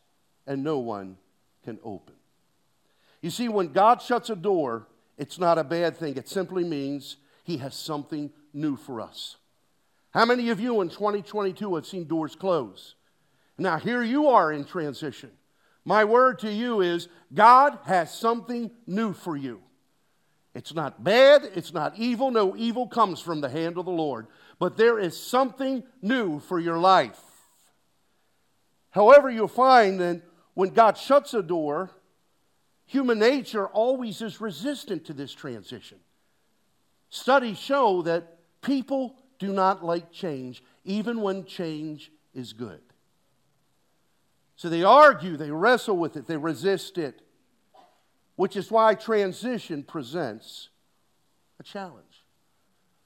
and 0.46 0.62
no 0.62 0.80
one 0.80 1.18
can 1.64 1.80
open. 1.84 2.16
You 3.22 3.30
see, 3.30 3.48
when 3.48 3.72
God 3.72 4.02
shuts 4.02 4.30
a 4.30 4.36
door, 4.36 4.88
it's 5.18 5.40
not 5.40 5.58
a 5.58 5.64
bad 5.64 5.96
thing. 5.96 6.18
It 6.18 6.28
simply 6.28 6.66
means 6.66 7.16
He 7.46 7.58
has 7.58 7.76
something 7.76 8.30
new 8.54 8.76
for 8.76 9.00
us. 9.00 9.38
How 10.12 10.26
many 10.26 10.50
of 10.50 10.60
you 10.60 10.82
in 10.82 10.90
2022 10.90 11.76
have 11.76 11.86
seen 11.86 12.08
doors 12.08 12.36
close? 12.36 12.96
Now, 13.58 13.78
here 13.78 14.04
you 14.04 14.28
are 14.28 14.52
in 14.52 14.66
transition. 14.66 15.32
My 15.86 16.04
word 16.04 16.40
to 16.40 16.52
you 16.52 16.82
is 16.82 17.08
God 17.34 17.80
has 17.86 18.14
something 18.14 18.72
new 18.86 19.14
for 19.14 19.38
you. 19.38 19.62
It's 20.60 20.76
not 20.76 21.04
bad, 21.04 21.50
it's 21.56 21.74
not 21.74 21.98
evil. 21.98 22.30
No 22.30 22.56
evil 22.56 22.88
comes 22.88 23.20
from 23.20 23.42
the 23.42 23.50
hand 23.50 23.80
of 23.80 23.86
the 23.86 23.92
Lord 23.92 24.28
but 24.60 24.76
there 24.76 25.00
is 25.00 25.18
something 25.18 25.84
new 26.02 26.40
for 26.40 26.60
your 26.60 26.78
life. 26.78 27.20
However, 28.92 29.30
you'll 29.30 29.48
find 29.48 30.00
that 30.02 30.22
when 30.54 30.72
God 30.72 30.98
shuts 30.98 31.34
a 31.34 31.42
door, 31.42 31.90
human 32.86 33.20
nature 33.20 33.68
always 33.68 34.22
is 34.22 34.42
resistant 34.42 35.06
to 35.06 35.14
this 35.14 35.32
transition. 35.32 36.00
Studies 37.10 37.58
show 37.58 38.02
that 38.02 38.38
people 38.62 39.16
do 39.40 39.54
not 39.54 39.84
like 39.84 40.12
change, 40.12 40.62
even 40.84 41.22
when 41.22 41.46
change 41.46 42.12
is 42.34 42.52
good. 42.52 42.82
So 44.58 44.68
they 44.68 44.84
argue, 44.84 45.38
they 45.38 45.52
wrestle 45.52 45.96
with 45.96 46.18
it, 46.18 46.28
they 46.28 46.36
resist 46.36 46.98
it, 46.98 47.22
which 48.40 48.56
is 48.56 48.72
why 48.72 48.96
transition 48.96 49.84
presents 49.84 50.70
a 51.60 51.64
challenge. 51.64 52.24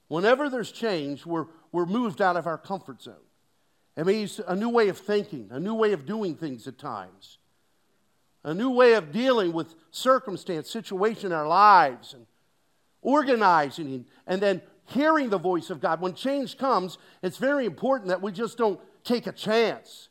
Whenever 0.08 0.48
there's 0.48 0.72
change, 0.72 1.26
we're, 1.26 1.48
we're 1.72 1.88
moved 1.88 2.22
out 2.22 2.38
of 2.38 2.46
our 2.46 2.60
comfort 2.60 3.02
zone. 3.02 3.16
It 3.98 4.06
means 4.06 4.40
a 4.48 4.56
new 4.56 4.70
way 4.70 4.90
of 4.90 5.00
thinking, 5.00 5.48
a 5.50 5.60
new 5.60 5.74
way 5.74 5.92
of 5.94 6.06
doing 6.06 6.36
things 6.36 6.68
at 6.68 6.78
times, 6.78 7.40
a 8.44 8.54
new 8.54 8.70
way 8.70 8.94
of 8.94 9.12
dealing 9.12 9.54
with 9.54 9.74
circumstance, 9.90 10.70
situation 10.70 11.26
in 11.26 11.32
our 11.32 11.48
lives, 11.48 12.14
and 12.14 12.28
organizing, 13.02 14.06
and 14.28 14.40
then 14.40 14.62
hearing 14.86 15.32
the 15.32 15.40
voice 15.40 15.72
of 15.72 15.82
God. 15.82 16.00
When 16.00 16.14
change 16.14 16.60
comes, 16.60 17.00
it's 17.24 17.38
very 17.38 17.66
important 17.66 18.10
that 18.10 18.22
we 18.22 18.32
just 18.32 18.56
don't 18.56 18.80
take 19.04 19.26
a 19.26 19.32
chance. 19.32 20.10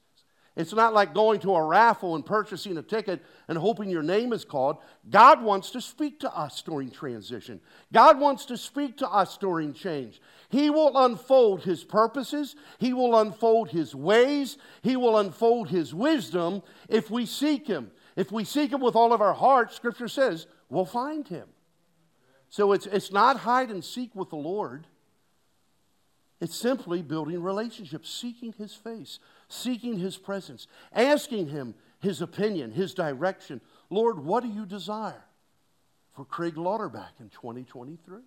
It's 0.55 0.75
not 0.75 0.93
like 0.93 1.15
going 1.15 1.41
to 1.41 1.55
a 1.55 1.65
raffle 1.65 2.15
and 2.15 2.27
purchasing 2.27 2.77
a 2.77 2.83
ticket 2.83 3.25
and 3.49 3.57
hoping 3.57 3.89
your 3.89 4.03
name 4.03 4.35
is 4.35 4.45
called. 4.45 4.77
God 5.09 5.43
wants 5.43 5.71
to 5.71 5.81
speak 5.81 6.21
to 6.21 6.37
us 6.37 6.61
during 6.61 6.91
transition. 6.91 7.59
God 7.91 8.21
wants 8.21 8.45
to 8.47 8.59
speak 8.59 8.99
to 8.99 9.09
us 9.09 9.39
during 9.39 9.73
change. 9.73 10.21
He 10.51 10.69
will 10.69 10.93
unfold 11.07 11.63
His 11.63 11.85
purposes, 11.85 12.55
He 12.79 12.93
will 12.93 13.19
unfold 13.19 13.71
His 13.71 13.95
ways, 13.95 14.59
He 14.83 14.95
will 14.95 15.17
unfold 15.17 15.71
His 15.71 15.95
wisdom 15.95 16.63
if 16.89 17.11
we 17.11 17.25
seek 17.25 17.67
Him. 17.67 17.91
If 18.15 18.31
we 18.31 18.45
seek 18.45 18.73
Him 18.73 18.83
with 18.83 18.95
all 18.95 19.15
of 19.15 19.23
our 19.23 19.33
heart, 19.33 19.73
Scripture 19.73 20.09
says, 20.09 20.47
we'll 20.69 20.85
find 20.85 21.27
Him. 21.27 21.49
So 22.51 22.73
it's, 22.73 22.85
it's 22.85 23.11
not 23.11 23.39
hide 23.39 23.71
and 23.71 23.83
seek 23.83 24.15
with 24.15 24.29
the 24.29 24.37
Lord. 24.37 24.87
It's 26.43 26.57
simply 26.57 27.03
building 27.03 27.41
relationships, 27.41 28.11
seeking 28.11 28.53
His 28.59 28.75
face, 28.75 29.21
seeking 29.53 29.99
His 29.99 30.17
presence, 30.17 30.67
asking 30.93 31.49
Him 31.49 31.75
His 32.01 32.23
opinion, 32.23 32.73
His 32.73 32.95
direction. 32.95 33.61
Lord, 33.91 34.25
what 34.25 34.43
do 34.43 34.49
you 34.49 34.67
desire 34.67 35.25
for 36.15 36.25
Craig 36.25 36.57
Lauterbach 36.57 37.21
in 37.21 37.29
2023? 37.29 38.21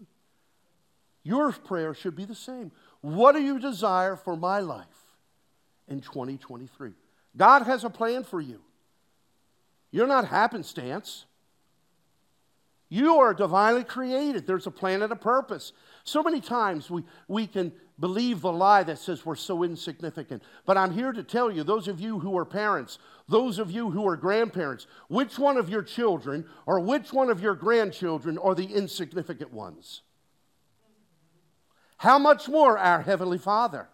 Your 1.23 1.51
prayer 1.51 1.93
should 1.93 2.15
be 2.15 2.25
the 2.25 2.35
same. 2.35 2.71
What 3.01 3.33
do 3.33 3.41
you 3.41 3.59
desire 3.59 4.15
for 4.15 4.37
my 4.37 4.59
life 4.59 4.85
in 5.87 6.01
2023? 6.01 6.91
God 7.35 7.63
has 7.63 7.83
a 7.83 7.89
plan 7.89 8.23
for 8.23 8.39
you. 8.39 8.61
You're 9.91 10.07
not 10.07 10.27
happenstance. 10.27 11.25
You 12.89 13.17
are 13.17 13.33
divinely 13.33 13.83
created. 13.83 14.45
There's 14.45 14.67
a 14.67 14.71
plan 14.71 15.01
and 15.01 15.11
a 15.11 15.15
purpose. 15.15 15.73
So 16.03 16.21
many 16.21 16.41
times 16.41 16.89
we, 16.91 17.03
we 17.27 17.47
can 17.47 17.71
believe 17.99 18.41
the 18.41 18.51
lie 18.51 18.83
that 18.83 18.99
says 18.99 19.25
we're 19.25 19.35
so 19.35 19.63
insignificant. 19.63 20.43
But 20.65 20.77
I'm 20.77 20.91
here 20.91 21.11
to 21.11 21.23
tell 21.23 21.51
you, 21.51 21.63
those 21.63 21.87
of 21.87 21.99
you 21.99 22.19
who 22.19 22.37
are 22.37 22.45
parents, 22.45 22.99
those 23.29 23.59
of 23.59 23.71
you 23.71 23.89
who 23.91 24.07
are 24.07 24.17
grandparents, 24.17 24.87
which 25.07 25.39
one 25.39 25.57
of 25.57 25.69
your 25.69 25.81
children 25.81 26.45
or 26.65 26.79
which 26.79 27.13
one 27.13 27.29
of 27.29 27.41
your 27.41 27.55
grandchildren 27.55 28.37
are 28.37 28.55
the 28.55 28.65
insignificant 28.65 29.53
ones? 29.53 30.01
How 31.97 32.19
much 32.19 32.49
more 32.49 32.77
our 32.77 33.01
Heavenly 33.01 33.37
Father? 33.37 33.87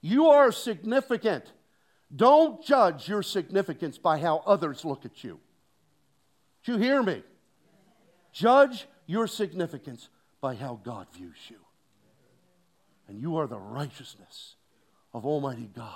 You 0.00 0.26
are 0.26 0.50
significant. 0.50 1.52
Don't 2.14 2.64
judge 2.64 3.08
your 3.08 3.22
significance 3.22 3.98
by 3.98 4.18
how 4.18 4.42
others 4.46 4.84
look 4.84 5.04
at 5.04 5.22
you. 5.22 5.38
Do 6.64 6.72
you 6.72 6.78
hear 6.78 7.02
me? 7.02 7.22
Judge 8.32 8.86
your 9.06 9.26
significance 9.26 10.08
by 10.40 10.54
how 10.54 10.80
God 10.82 11.06
views 11.14 11.38
you. 11.48 11.58
And 13.10 13.20
you 13.20 13.38
are 13.38 13.48
the 13.48 13.58
righteousness 13.58 14.54
of 15.12 15.26
Almighty 15.26 15.68
God 15.74 15.90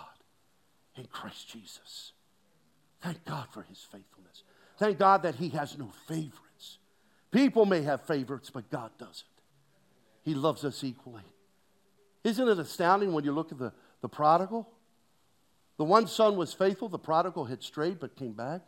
in 0.97 1.07
Christ 1.07 1.49
Jesus. 1.49 2.11
Thank 3.01 3.25
God 3.25 3.47
for 3.53 3.63
his 3.63 3.79
faithfulness. 3.79 4.43
Thank 4.79 4.99
God 4.99 5.23
that 5.23 5.37
he 5.37 5.51
has 5.51 5.79
no 5.79 5.93
favorites. 6.09 6.79
People 7.31 7.67
may 7.67 7.83
have 7.83 8.03
favorites, 8.03 8.51
but 8.51 8.69
God 8.69 8.91
doesn't. 8.99 9.25
He 10.25 10.35
loves 10.35 10.65
us 10.65 10.83
equally. 10.83 11.23
Isn't 12.25 12.49
it 12.49 12.59
astounding 12.59 13.13
when 13.13 13.23
you 13.23 13.31
look 13.31 13.53
at 13.53 13.59
the, 13.59 13.73
the 14.01 14.09
prodigal? 14.09 14.69
The 15.77 15.85
one 15.85 16.09
son 16.09 16.37
was 16.37 16.53
faithful, 16.53 16.89
the 16.89 16.99
prodigal 16.99 17.45
had 17.45 17.63
strayed 17.63 18.01
but 18.01 18.17
came 18.17 18.33
back. 18.33 18.63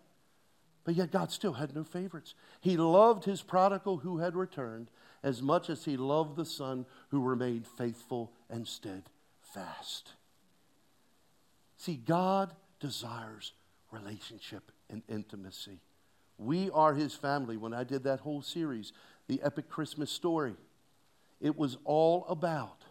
But 0.84 0.94
yet 0.94 1.10
God 1.10 1.32
still 1.32 1.54
had 1.54 1.74
no 1.74 1.82
favorites. 1.82 2.34
He 2.60 2.76
loved 2.76 3.24
his 3.24 3.42
prodigal 3.42 3.96
who 3.96 4.18
had 4.18 4.36
returned 4.36 4.88
as 5.26 5.42
much 5.42 5.68
as 5.68 5.84
he 5.84 5.96
loved 5.96 6.36
the 6.36 6.44
son 6.44 6.86
who 7.08 7.20
remained 7.20 7.66
faithful 7.66 8.30
and 8.48 8.64
steadfast. 8.64 10.12
See, 11.76 11.96
God 11.96 12.52
desires 12.78 13.52
relationship 13.90 14.70
and 14.88 15.02
intimacy. 15.08 15.80
We 16.38 16.70
are 16.70 16.94
his 16.94 17.12
family. 17.12 17.56
When 17.56 17.74
I 17.74 17.82
did 17.82 18.04
that 18.04 18.20
whole 18.20 18.40
series, 18.40 18.92
the 19.26 19.42
epic 19.42 19.68
Christmas 19.68 20.12
story, 20.12 20.54
it 21.40 21.58
was 21.58 21.76
all 21.84 22.24
about 22.28 22.82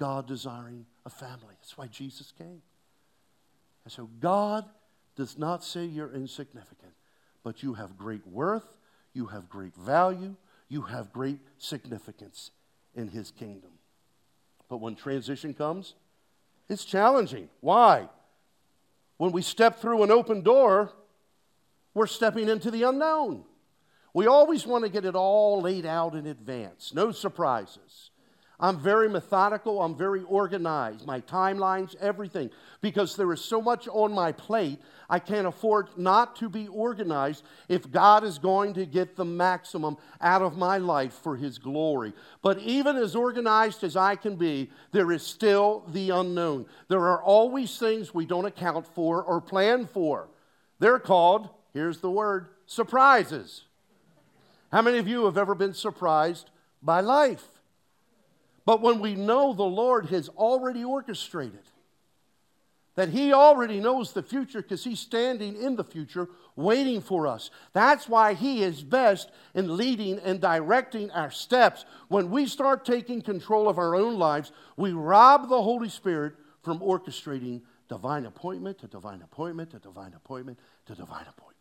God 0.00 0.26
desiring 0.26 0.84
a 1.06 1.10
family. 1.10 1.54
That's 1.60 1.78
why 1.78 1.86
Jesus 1.86 2.32
came. 2.36 2.62
And 3.84 3.92
so 3.92 4.10
God 4.18 4.64
does 5.14 5.38
not 5.38 5.62
say 5.62 5.84
you're 5.84 6.12
insignificant, 6.12 6.94
but 7.44 7.62
you 7.62 7.74
have 7.74 7.96
great 7.96 8.26
worth, 8.26 8.76
you 9.12 9.26
have 9.26 9.48
great 9.48 9.76
value, 9.76 10.34
you 10.72 10.80
have 10.80 11.12
great 11.12 11.38
significance 11.58 12.50
in 12.94 13.06
his 13.06 13.30
kingdom. 13.30 13.70
But 14.70 14.78
when 14.78 14.94
transition 14.94 15.52
comes, 15.52 15.94
it's 16.66 16.86
challenging. 16.86 17.50
Why? 17.60 18.08
When 19.18 19.32
we 19.32 19.42
step 19.42 19.80
through 19.80 20.02
an 20.02 20.10
open 20.10 20.40
door, 20.40 20.90
we're 21.92 22.06
stepping 22.06 22.48
into 22.48 22.70
the 22.70 22.84
unknown. 22.84 23.44
We 24.14 24.26
always 24.26 24.66
want 24.66 24.84
to 24.84 24.90
get 24.90 25.04
it 25.04 25.14
all 25.14 25.60
laid 25.60 25.84
out 25.84 26.14
in 26.14 26.26
advance, 26.26 26.94
no 26.94 27.12
surprises. 27.12 28.10
I'm 28.58 28.80
very 28.80 29.10
methodical, 29.10 29.82
I'm 29.82 29.96
very 29.96 30.22
organized, 30.22 31.04
my 31.04 31.20
timelines, 31.20 31.96
everything, 31.96 32.48
because 32.80 33.16
there 33.16 33.32
is 33.32 33.44
so 33.44 33.60
much 33.60 33.88
on 33.88 34.12
my 34.14 34.32
plate, 34.32 34.78
I 35.12 35.18
can't 35.18 35.46
afford 35.46 35.90
not 35.98 36.36
to 36.36 36.48
be 36.48 36.68
organized 36.68 37.44
if 37.68 37.92
God 37.92 38.24
is 38.24 38.38
going 38.38 38.72
to 38.72 38.86
get 38.86 39.14
the 39.14 39.26
maximum 39.26 39.98
out 40.22 40.40
of 40.40 40.56
my 40.56 40.78
life 40.78 41.12
for 41.12 41.36
His 41.36 41.58
glory. 41.58 42.14
But 42.40 42.60
even 42.60 42.96
as 42.96 43.14
organized 43.14 43.84
as 43.84 43.94
I 43.94 44.16
can 44.16 44.36
be, 44.36 44.70
there 44.90 45.12
is 45.12 45.22
still 45.22 45.84
the 45.86 46.08
unknown. 46.08 46.64
There 46.88 47.08
are 47.08 47.22
always 47.22 47.76
things 47.76 48.14
we 48.14 48.24
don't 48.24 48.46
account 48.46 48.86
for 48.86 49.22
or 49.22 49.42
plan 49.42 49.86
for. 49.86 50.28
They're 50.78 50.98
called, 50.98 51.50
here's 51.74 51.98
the 51.98 52.10
word, 52.10 52.46
surprises. 52.64 53.64
How 54.72 54.80
many 54.80 54.96
of 54.96 55.06
you 55.06 55.26
have 55.26 55.36
ever 55.36 55.54
been 55.54 55.74
surprised 55.74 56.48
by 56.82 57.02
life? 57.02 57.44
But 58.64 58.80
when 58.80 58.98
we 58.98 59.14
know 59.14 59.52
the 59.52 59.62
Lord 59.62 60.06
has 60.06 60.30
already 60.30 60.82
orchestrated, 60.82 61.60
that 62.94 63.08
He 63.08 63.32
already 63.32 63.80
knows 63.80 64.12
the 64.12 64.22
future 64.22 64.62
because 64.62 64.84
He's 64.84 65.00
standing 65.00 65.60
in 65.60 65.76
the 65.76 65.84
future 65.84 66.28
waiting 66.56 67.00
for 67.00 67.26
us. 67.26 67.50
That's 67.72 68.08
why 68.08 68.34
He 68.34 68.62
is 68.62 68.82
best 68.82 69.30
in 69.54 69.76
leading 69.76 70.18
and 70.18 70.40
directing 70.40 71.10
our 71.10 71.30
steps. 71.30 71.84
When 72.08 72.30
we 72.30 72.46
start 72.46 72.84
taking 72.84 73.22
control 73.22 73.68
of 73.68 73.78
our 73.78 73.94
own 73.94 74.18
lives, 74.18 74.52
we 74.76 74.92
rob 74.92 75.48
the 75.48 75.62
Holy 75.62 75.88
Spirit 75.88 76.34
from 76.62 76.80
orchestrating 76.80 77.62
divine 77.88 78.26
appointment 78.26 78.78
to 78.78 78.86
divine 78.86 79.22
appointment 79.22 79.70
to 79.70 79.78
divine 79.78 80.14
appointment 80.14 80.58
to 80.86 80.94
divine 80.94 81.26
appointment. 81.28 81.58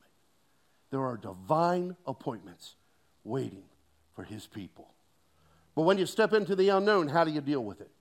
There 0.92 1.02
are 1.02 1.18
divine 1.18 1.96
appointments 2.06 2.76
waiting 3.24 3.64
for 4.14 4.24
His 4.24 4.48
people. 4.48 4.90
But 5.76 5.84
when 5.84 5.98
you 5.98 6.06
step 6.06 6.34
into 6.34 6.56
the 6.56 6.70
unknown, 6.70 7.08
how 7.08 7.24
do 7.24 7.32
you 7.32 7.40
deal 7.40 7.64
with 7.64 7.80
it? 7.80 7.92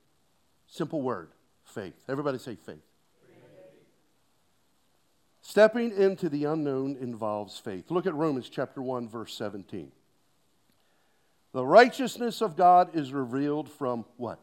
Simple 0.67 1.01
word 1.01 1.31
faith. 1.65 1.95
Everybody 2.09 2.39
say 2.39 2.57
faith. 2.57 2.83
Stepping 5.51 5.91
into 5.97 6.29
the 6.29 6.45
unknown 6.45 6.97
involves 7.01 7.59
faith. 7.59 7.91
Look 7.91 8.07
at 8.07 8.15
Romans 8.15 8.49
chapter 8.49 8.81
1 8.81 9.09
verse 9.09 9.35
17. 9.35 9.91
The 11.53 11.67
righteousness 11.67 12.41
of 12.41 12.57
God 12.57 12.95
is 12.95 13.13
revealed 13.13 13.69
from 13.69 14.05
what? 14.17 14.39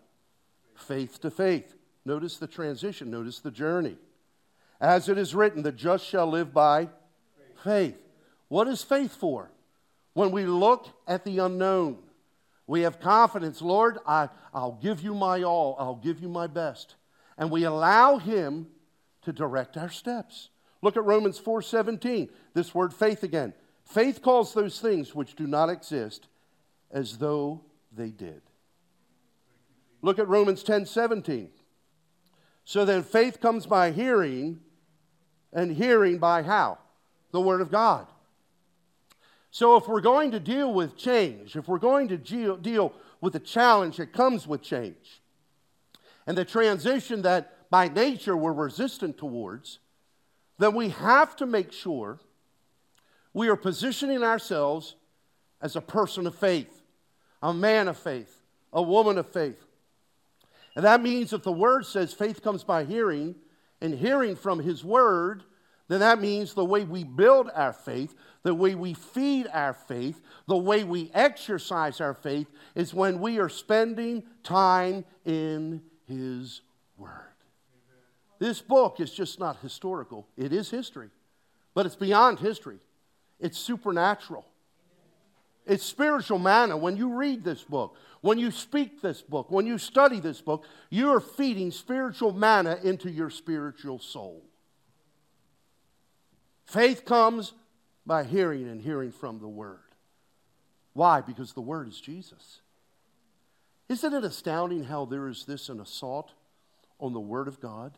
Faith 0.76 1.22
to 1.22 1.32
faith. 1.32 1.76
Notice 2.04 2.36
the 2.36 2.46
transition, 2.46 3.10
notice 3.10 3.40
the 3.40 3.52
journey. 3.52 3.96
As 4.82 5.08
it 5.08 5.18
is 5.18 5.34
written, 5.34 5.64
the 5.64 5.72
just 5.72 6.06
shall 6.06 6.28
live 6.28 6.54
by 6.54 6.90
faith. 7.64 7.96
What 8.50 8.68
is 8.68 8.84
faith 8.84 9.16
for? 9.16 9.50
When 10.12 10.32
we 10.32 10.44
look 10.44 10.90
at 11.08 11.24
the 11.24 11.40
unknown, 11.40 12.00
we 12.68 12.82
have 12.82 13.00
confidence, 13.00 13.62
Lord, 13.62 13.98
I, 14.06 14.28
I'll 14.54 14.78
give 14.82 15.00
you 15.00 15.16
my 15.16 15.44
all, 15.44 15.78
I'll 15.80 15.96
give 15.96 16.20
you 16.20 16.28
my 16.28 16.48
best. 16.48 16.96
And 17.38 17.50
we 17.50 17.64
allow 17.64 18.18
Him 18.18 18.68
to 19.22 19.32
direct 19.32 19.78
our 19.78 19.90
steps. 19.90 20.50
Look 20.82 20.98
at 20.98 21.06
Romans 21.06 21.40
4:17. 21.40 22.30
This 22.54 22.74
word 22.74 22.94
faith 22.94 23.24
again. 23.24 23.54
Faith 23.86 24.22
calls 24.22 24.54
those 24.54 24.80
things 24.80 25.16
which 25.16 25.36
do 25.36 25.48
not 25.48 25.70
exist 25.70 26.28
as 26.92 27.18
though 27.18 27.62
they 27.92 28.10
did. 28.10 28.42
Look 30.02 30.20
at 30.20 30.28
Romans 30.28 30.64
10:17. 30.64 31.50
So 32.66 32.86
then 32.86 33.04
faith 33.04 33.40
comes 33.40 33.66
by 33.66 33.92
hearing 33.92 34.62
and 35.54 35.72
hearing 35.72 36.18
by 36.18 36.44
how? 36.44 36.80
The 37.32 37.42
word 37.42 37.62
of 37.62 37.72
God. 37.72 38.08
So, 39.50 39.76
if 39.78 39.88
we're 39.88 40.02
going 40.02 40.32
to 40.32 40.40
deal 40.40 40.74
with 40.74 40.98
change, 40.98 41.56
if 41.56 41.68
we're 41.68 41.80
going 41.80 42.10
to 42.10 42.18
deal 42.18 42.94
with 43.22 43.34
the 43.34 43.40
challenge 43.40 43.98
that 43.98 44.14
comes 44.14 44.46
with 44.46 44.62
change, 44.62 45.22
and 46.28 46.38
the 46.38 46.46
transition 46.46 47.22
that 47.24 47.70
by 47.70 47.88
nature 47.88 48.36
we're 48.36 48.54
resistant 48.54 49.18
towards, 49.18 49.80
then 50.58 50.74
we 50.74 50.89
have 50.89 51.36
to 51.38 51.46
make 51.46 51.72
sure 51.72 52.20
we 53.34 53.50
are 53.50 53.56
positioning 53.56 54.24
ourselves 54.24 54.96
as 55.62 55.76
a 55.76 55.82
person 55.82 56.28
of 56.28 56.36
faith, 56.36 56.82
a 57.41 57.54
man 57.54 57.88
of 57.88 57.98
faith, 57.98 58.41
a 58.74 58.82
woman 58.82 59.17
of 59.17 59.28
faith. 59.28 59.63
And 60.76 60.86
that 60.86 61.02
means 61.02 61.34
if 61.34 61.43
the 61.43 61.52
word 61.52 61.86
says 61.86 62.13
faith 62.13 62.41
comes 62.43 62.63
by 62.63 62.84
hearing, 62.84 63.36
and 63.82 63.93
hearing 63.93 64.36
from 64.36 64.60
his 64.60 64.84
word, 64.84 65.43
then 65.88 66.02
that 66.02 66.20
means 66.20 66.54
the 66.54 66.65
way 66.65 66.84
we 66.84 67.04
build 67.04 67.50
our 67.54 67.74
faith, 67.74 68.13
the 68.43 68.54
way 68.54 68.76
we 68.76 68.93
feed 68.93 69.48
our 69.54 69.74
faith, 69.74 70.22
the 70.48 70.58
way 70.58 70.84
we 70.84 71.10
exercise 71.13 72.02
our 72.02 72.13
faith 72.13 72.48
is 72.76 72.93
when 72.93 73.20
we 73.20 73.39
are 73.39 73.50
spending 73.50 74.24
time 74.43 75.06
in 75.26 75.82
His 76.06 76.62
Word. 76.98 77.37
This 78.39 78.62
book 78.62 79.00
is 79.00 79.12
just 79.12 79.39
not 79.39 79.58
historical, 79.62 80.28
it 80.38 80.54
is 80.54 80.69
history, 80.69 81.10
but 81.73 81.86
it's 81.86 81.95
beyond 81.95 82.39
history, 82.39 82.80
it's 83.39 83.58
supernatural. 83.58 84.45
It's 85.67 85.84
spiritual 85.84 86.39
manna. 86.39 86.78
When 86.78 86.95
you 86.95 87.13
read 87.13 87.43
this 87.43 87.62
book, 87.62 87.97
when 88.21 88.38
you 88.39 88.52
speak 88.52 89.02
this 89.02 89.21
book, 89.21 89.52
when 89.52 89.67
you 89.67 89.78
study 89.78 90.21
this 90.21 90.39
book, 90.39 90.63
you 90.89 91.10
are 91.10 91.19
feeding 91.19 91.71
spiritual 91.71 92.32
manna 92.32 92.80
into 92.84 93.12
your 93.12 93.30
spiritual 93.30 94.00
soul. 94.00 94.45
Faith 96.65 97.04
comes 97.04 97.52
by 98.06 98.23
hearing 98.23 98.69
and 98.69 98.82
hearing 98.82 99.12
from 99.12 99.39
the 99.39 99.47
Word. 99.47 99.80
Why? 100.93 101.19
Because 101.19 101.52
the 101.52 101.62
Word 101.62 101.89
is 101.89 102.00
Jesus. 102.00 102.62
Isn't 103.89 104.13
it 104.13 104.23
astounding 104.23 104.86
how 104.86 105.04
there 105.06 105.28
is 105.28 105.45
this 105.45 105.67
an 105.67 105.82
assault 105.82 106.32
on 107.00 107.12
the 107.12 107.19
Word 107.19 107.50
of 107.50 107.60
God? 107.60 107.97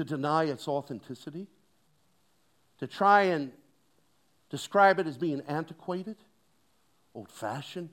To 0.00 0.04
deny 0.04 0.44
its 0.44 0.66
authenticity? 0.66 1.46
To 2.78 2.86
try 2.86 3.24
and 3.24 3.52
describe 4.48 4.98
it 4.98 5.06
as 5.06 5.18
being 5.18 5.42
antiquated, 5.46 6.16
old 7.14 7.28
fashioned? 7.28 7.90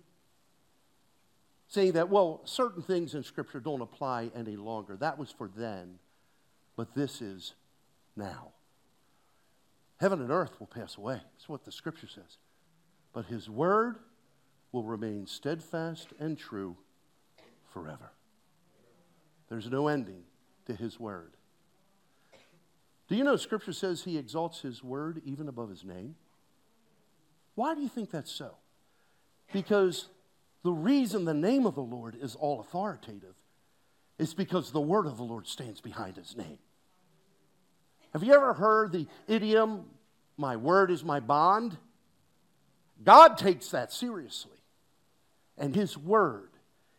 Saying 1.68 1.92
that, 1.92 2.08
well, 2.08 2.40
certain 2.46 2.82
things 2.82 3.14
in 3.14 3.24
Scripture 3.24 3.60
don't 3.60 3.82
apply 3.82 4.32
any 4.34 4.56
longer. 4.56 4.96
That 4.96 5.18
was 5.18 5.32
for 5.32 5.50
then, 5.54 6.00
but 6.78 6.96
this 6.96 7.22
is 7.22 7.56
now. 8.16 8.54
Heaven 9.98 10.22
and 10.22 10.32
earth 10.32 10.62
will 10.62 10.68
pass 10.68 10.96
away. 10.96 11.20
That's 11.34 11.50
what 11.50 11.66
the 11.66 11.74
scripture 11.74 12.08
says. 12.08 12.38
But 13.12 13.26
his 13.26 13.50
word 13.50 13.98
will 14.72 14.84
remain 14.84 15.28
steadfast 15.28 16.14
and 16.22 16.38
true 16.38 16.78
forever. 17.74 18.14
There's 19.50 19.70
no 19.70 19.90
ending 19.90 20.24
to 20.68 20.74
his 20.74 20.98
word. 20.98 21.34
Do 23.08 23.16
you 23.16 23.24
know 23.24 23.38
scripture 23.38 23.74
says 23.74 24.04
he 24.04 24.18
exalts 24.18 24.62
his 24.62 24.84
word 24.84 25.22
even 25.26 25.48
above 25.48 25.70
his 25.70 25.84
name? 25.84 26.16
Why 27.56 27.74
do 27.74 27.82
you 27.82 27.90
think 27.90 28.12
that's 28.12 28.32
so? 28.32 28.56
Because 29.54 30.08
the 30.64 30.72
reason 30.72 31.26
the 31.26 31.34
name 31.34 31.66
of 31.66 31.76
the 31.76 31.82
Lord 31.82 32.16
is 32.20 32.36
all 32.36 32.60
authoritative 32.60 33.36
is 34.20 34.34
because 34.34 34.72
the 34.72 34.82
word 34.82 35.06
of 35.06 35.18
the 35.18 35.24
Lord 35.24 35.48
stands 35.48 35.80
behind 35.80 36.18
his 36.18 36.36
name. 36.36 36.58
Have 38.14 38.24
you 38.24 38.34
ever 38.34 38.54
heard 38.54 38.92
the 38.92 39.08
idiom, 39.28 39.86
my 40.38 40.56
word 40.56 40.92
is 40.92 41.04
my 41.04 41.20
bond? 41.20 41.78
God 43.04 43.38
takes 43.38 43.70
that 43.70 43.92
seriously. 43.92 44.52
And 45.58 45.76
his 45.76 45.98
word 45.98 46.50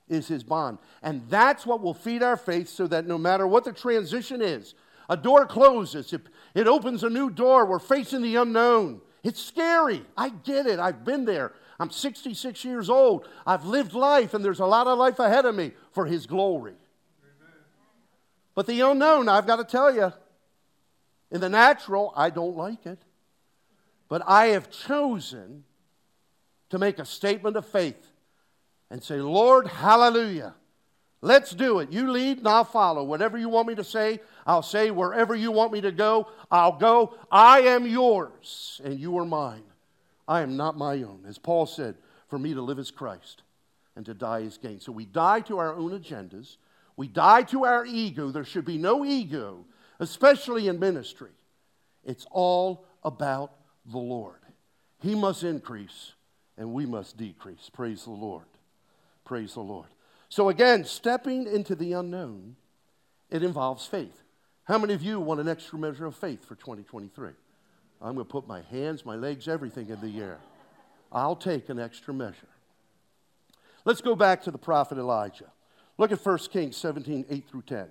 is 0.08 0.28
his 0.28 0.42
bond. 0.42 0.78
And 1.02 1.22
that's 1.28 1.66
what 1.66 1.82
will 1.82 1.94
feed 1.94 2.22
our 2.22 2.36
faith 2.36 2.68
so 2.68 2.86
that 2.86 3.06
no 3.06 3.18
matter 3.18 3.46
what 3.46 3.64
the 3.64 3.72
transition 3.72 4.42
is, 4.42 4.74
a 5.08 5.16
door 5.16 5.46
closes, 5.46 6.12
it, 6.12 6.22
it 6.54 6.66
opens 6.66 7.02
a 7.02 7.10
new 7.10 7.30
door. 7.30 7.64
We're 7.64 7.78
facing 7.78 8.22
the 8.22 8.36
unknown. 8.36 9.00
It's 9.22 9.42
scary. 9.42 10.04
I 10.16 10.28
get 10.28 10.66
it. 10.66 10.78
I've 10.78 11.04
been 11.04 11.24
there. 11.24 11.52
I'm 11.80 11.90
66 11.90 12.64
years 12.64 12.90
old. 12.90 13.26
I've 13.46 13.64
lived 13.64 13.94
life, 13.94 14.34
and 14.34 14.44
there's 14.44 14.60
a 14.60 14.66
lot 14.66 14.86
of 14.86 14.98
life 14.98 15.18
ahead 15.18 15.44
of 15.44 15.54
me 15.54 15.72
for 15.92 16.06
His 16.06 16.26
glory. 16.26 16.72
Amen. 16.72 17.54
But 18.54 18.66
the 18.66 18.80
unknown, 18.80 19.28
I've 19.28 19.46
got 19.46 19.56
to 19.56 19.64
tell 19.64 19.94
you, 19.94 20.12
in 21.30 21.40
the 21.40 21.48
natural, 21.48 22.12
I 22.16 22.30
don't 22.30 22.56
like 22.56 22.84
it. 22.86 22.98
But 24.08 24.22
I 24.26 24.46
have 24.48 24.70
chosen 24.70 25.64
to 26.70 26.78
make 26.78 26.98
a 26.98 27.04
statement 27.04 27.56
of 27.56 27.66
faith 27.66 28.12
and 28.90 29.02
say, 29.02 29.16
Lord, 29.20 29.66
hallelujah. 29.66 30.54
Let's 31.20 31.50
do 31.50 31.80
it. 31.80 31.90
You 31.90 32.10
lead 32.10 32.38
and 32.38 32.48
I'll 32.48 32.64
follow. 32.64 33.02
Whatever 33.02 33.38
you 33.38 33.48
want 33.48 33.68
me 33.68 33.74
to 33.74 33.84
say, 33.84 34.20
I'll 34.46 34.62
say. 34.62 34.90
Wherever 34.90 35.34
you 35.34 35.50
want 35.50 35.72
me 35.72 35.80
to 35.80 35.90
go, 35.90 36.28
I'll 36.50 36.78
go. 36.78 37.14
I 37.30 37.60
am 37.60 37.86
yours 37.86 38.80
and 38.84 38.98
you 39.00 39.18
are 39.18 39.24
mine. 39.24 39.64
I 40.28 40.42
am 40.42 40.56
not 40.56 40.76
my 40.76 41.02
own. 41.02 41.24
As 41.26 41.38
Paul 41.38 41.66
said, 41.66 41.96
for 42.28 42.38
me 42.38 42.54
to 42.54 42.62
live 42.62 42.78
is 42.78 42.90
Christ 42.90 43.42
and 43.96 44.06
to 44.06 44.14
die 44.14 44.40
is 44.40 44.58
gain. 44.58 44.78
So 44.78 44.92
we 44.92 45.06
die 45.06 45.40
to 45.40 45.58
our 45.58 45.74
own 45.74 45.98
agendas. 45.98 46.56
We 46.96 47.08
die 47.08 47.42
to 47.44 47.64
our 47.64 47.84
ego. 47.84 48.30
There 48.30 48.44
should 48.44 48.64
be 48.64 48.78
no 48.78 49.04
ego 49.04 49.64
especially 50.00 50.68
in 50.68 50.78
ministry. 50.78 51.30
It's 52.04 52.26
all 52.30 52.84
about 53.04 53.52
the 53.86 53.98
Lord. 53.98 54.38
He 55.00 55.14
must 55.14 55.42
increase 55.42 56.12
and 56.56 56.72
we 56.72 56.86
must 56.86 57.16
decrease. 57.16 57.70
Praise 57.72 58.04
the 58.04 58.10
Lord. 58.10 58.44
Praise 59.24 59.54
the 59.54 59.60
Lord. 59.60 59.88
So, 60.28 60.48
again, 60.48 60.84
stepping 60.84 61.46
into 61.46 61.74
the 61.74 61.92
unknown, 61.94 62.56
it 63.30 63.42
involves 63.42 63.86
faith. 63.86 64.22
How 64.64 64.78
many 64.78 64.94
of 64.94 65.02
you 65.02 65.20
want 65.20 65.40
an 65.40 65.48
extra 65.48 65.78
measure 65.78 66.06
of 66.06 66.14
faith 66.14 66.44
for 66.44 66.54
2023? 66.54 67.30
I'm 68.00 68.14
going 68.14 68.26
to 68.26 68.30
put 68.30 68.46
my 68.46 68.62
hands, 68.70 69.04
my 69.04 69.16
legs, 69.16 69.48
everything 69.48 69.88
in 69.88 70.00
the 70.00 70.20
air. 70.20 70.38
I'll 71.10 71.36
take 71.36 71.68
an 71.68 71.78
extra 71.78 72.12
measure. 72.12 72.48
Let's 73.84 74.02
go 74.02 74.14
back 74.14 74.42
to 74.42 74.50
the 74.50 74.58
prophet 74.58 74.98
Elijah. 74.98 75.50
Look 75.96 76.12
at 76.12 76.24
1 76.24 76.38
Kings 76.52 76.76
17, 76.76 77.26
8 77.28 77.48
through 77.48 77.62
10. 77.62 77.88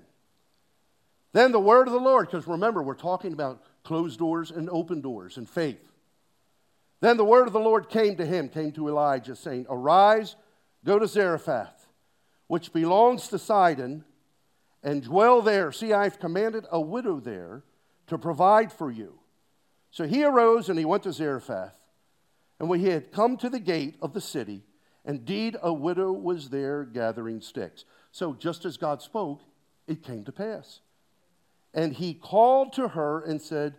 Then 1.33 1.51
the 1.51 1.59
word 1.59 1.87
of 1.87 1.93
the 1.93 1.99
Lord, 1.99 2.27
because 2.27 2.47
remember, 2.47 2.81
we're 2.81 2.93
talking 2.93 3.33
about 3.33 3.61
closed 3.83 4.19
doors 4.19 4.51
and 4.51 4.69
open 4.69 5.01
doors 5.01 5.37
and 5.37 5.49
faith. 5.49 5.91
Then 6.99 7.17
the 7.17 7.25
word 7.25 7.47
of 7.47 7.53
the 7.53 7.59
Lord 7.59 7.89
came 7.89 8.15
to 8.15 8.25
him, 8.25 8.49
came 8.49 8.71
to 8.73 8.87
Elijah, 8.87 9.35
saying, 9.35 9.65
Arise, 9.69 10.35
go 10.85 10.97
to 10.97 11.07
Zarephath, 11.07 11.76
which 12.47 12.73
belongs 12.73 13.27
to 13.27 13.39
Sidon, 13.39 14.03
and 14.83 15.03
dwell 15.03 15.41
there. 15.41 15.71
See, 15.71 15.93
I've 15.93 16.19
commanded 16.19 16.65
a 16.71 16.79
widow 16.79 17.19
there 17.19 17.63
to 18.07 18.17
provide 18.17 18.71
for 18.71 18.89
you. 18.89 19.19
So 19.91 20.07
he 20.07 20.23
arose 20.23 20.69
and 20.69 20.79
he 20.79 20.85
went 20.85 21.03
to 21.03 21.13
Zarephath. 21.13 21.73
And 22.59 22.69
when 22.69 22.79
he 22.79 22.87
had 22.87 23.11
come 23.11 23.37
to 23.37 23.49
the 23.49 23.59
gate 23.59 23.95
of 24.01 24.13
the 24.13 24.21
city, 24.21 24.63
indeed 25.05 25.57
a 25.61 25.73
widow 25.73 26.11
was 26.11 26.49
there 26.49 26.83
gathering 26.83 27.41
sticks. 27.41 27.85
So 28.11 28.33
just 28.33 28.65
as 28.65 28.77
God 28.77 29.01
spoke, 29.01 29.41
it 29.87 30.03
came 30.03 30.23
to 30.25 30.31
pass. 30.31 30.79
And 31.73 31.93
he 31.93 32.13
called 32.13 32.73
to 32.73 32.89
her 32.89 33.21
and 33.21 33.41
said, 33.41 33.75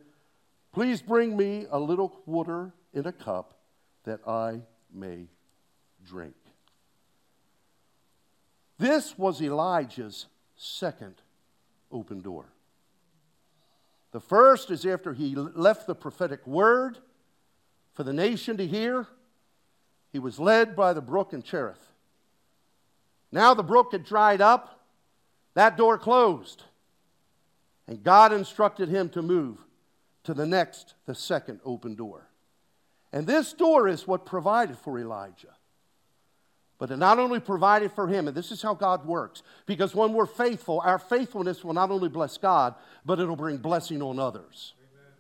Please 0.73 1.03
bring 1.03 1.37
me 1.37 1.67
a 1.71 1.79
little 1.79 2.21
water 2.27 2.73
in 2.93 3.07
a 3.07 3.13
cup 3.13 3.59
that 4.05 4.21
I 4.29 4.61
may 4.93 5.27
drink. 6.05 6.35
This 8.79 9.19
was 9.19 9.43
Elijah's 9.43 10.27
second 10.57 11.15
open 11.91 12.21
door. 12.21 12.47
The 14.13 14.21
first 14.21 14.71
is 14.71 14.87
after 14.87 15.13
he 15.13 15.35
left 15.35 15.87
the 15.87 15.95
prophetic 15.95 16.47
word 16.47 16.99
for 17.93 18.05
the 18.05 18.13
nation 18.13 18.57
to 18.57 18.67
hear, 18.67 19.07
he 20.13 20.19
was 20.19 20.39
led 20.39 20.75
by 20.77 20.93
the 20.93 21.01
brook 21.01 21.33
in 21.33 21.43
Cherith. 21.43 21.93
Now 23.31 23.53
the 23.53 23.63
brook 23.63 23.93
had 23.93 24.05
dried 24.05 24.41
up, 24.41 24.87
that 25.55 25.77
door 25.77 25.99
closed, 25.99 26.63
and 27.87 28.03
God 28.03 28.33
instructed 28.33 28.89
him 28.89 29.09
to 29.11 29.23
move 29.23 29.59
to 30.25 30.33
the 30.33 30.47
next, 30.47 30.95
the 31.05 31.15
second 31.15 31.61
open 31.65 31.95
door. 31.95 32.29
And 33.13 33.27
this 33.27 33.53
door 33.53 33.89
is 33.89 34.07
what 34.07 34.25
provided 34.25 34.79
for 34.79 34.99
Elijah. 34.99 35.58
But 36.79 36.93
it 36.93 36.97
not 36.97 37.19
only 37.19 37.41
provided 37.41 37.91
for 37.93 38.07
him, 38.07 38.29
and 38.29 38.37
this 38.37 38.53
is 38.53 38.63
how 38.63 38.75
God 38.75 39.05
works, 39.05 39.43
because 39.67 39.95
when 39.95 40.13
we're 40.13 40.27
faithful, 40.27 40.81
our 40.85 40.99
faithfulness 40.99 41.65
will 41.65 41.75
not 41.75 41.91
only 41.91 42.09
bless 42.09 42.39
God, 42.39 42.77
but 43.05 43.19
it'll 43.19 43.35
bring 43.35 43.57
blessing 43.57 44.01
on 44.01 44.21
others. 44.21 44.75
Amen. 44.79 45.13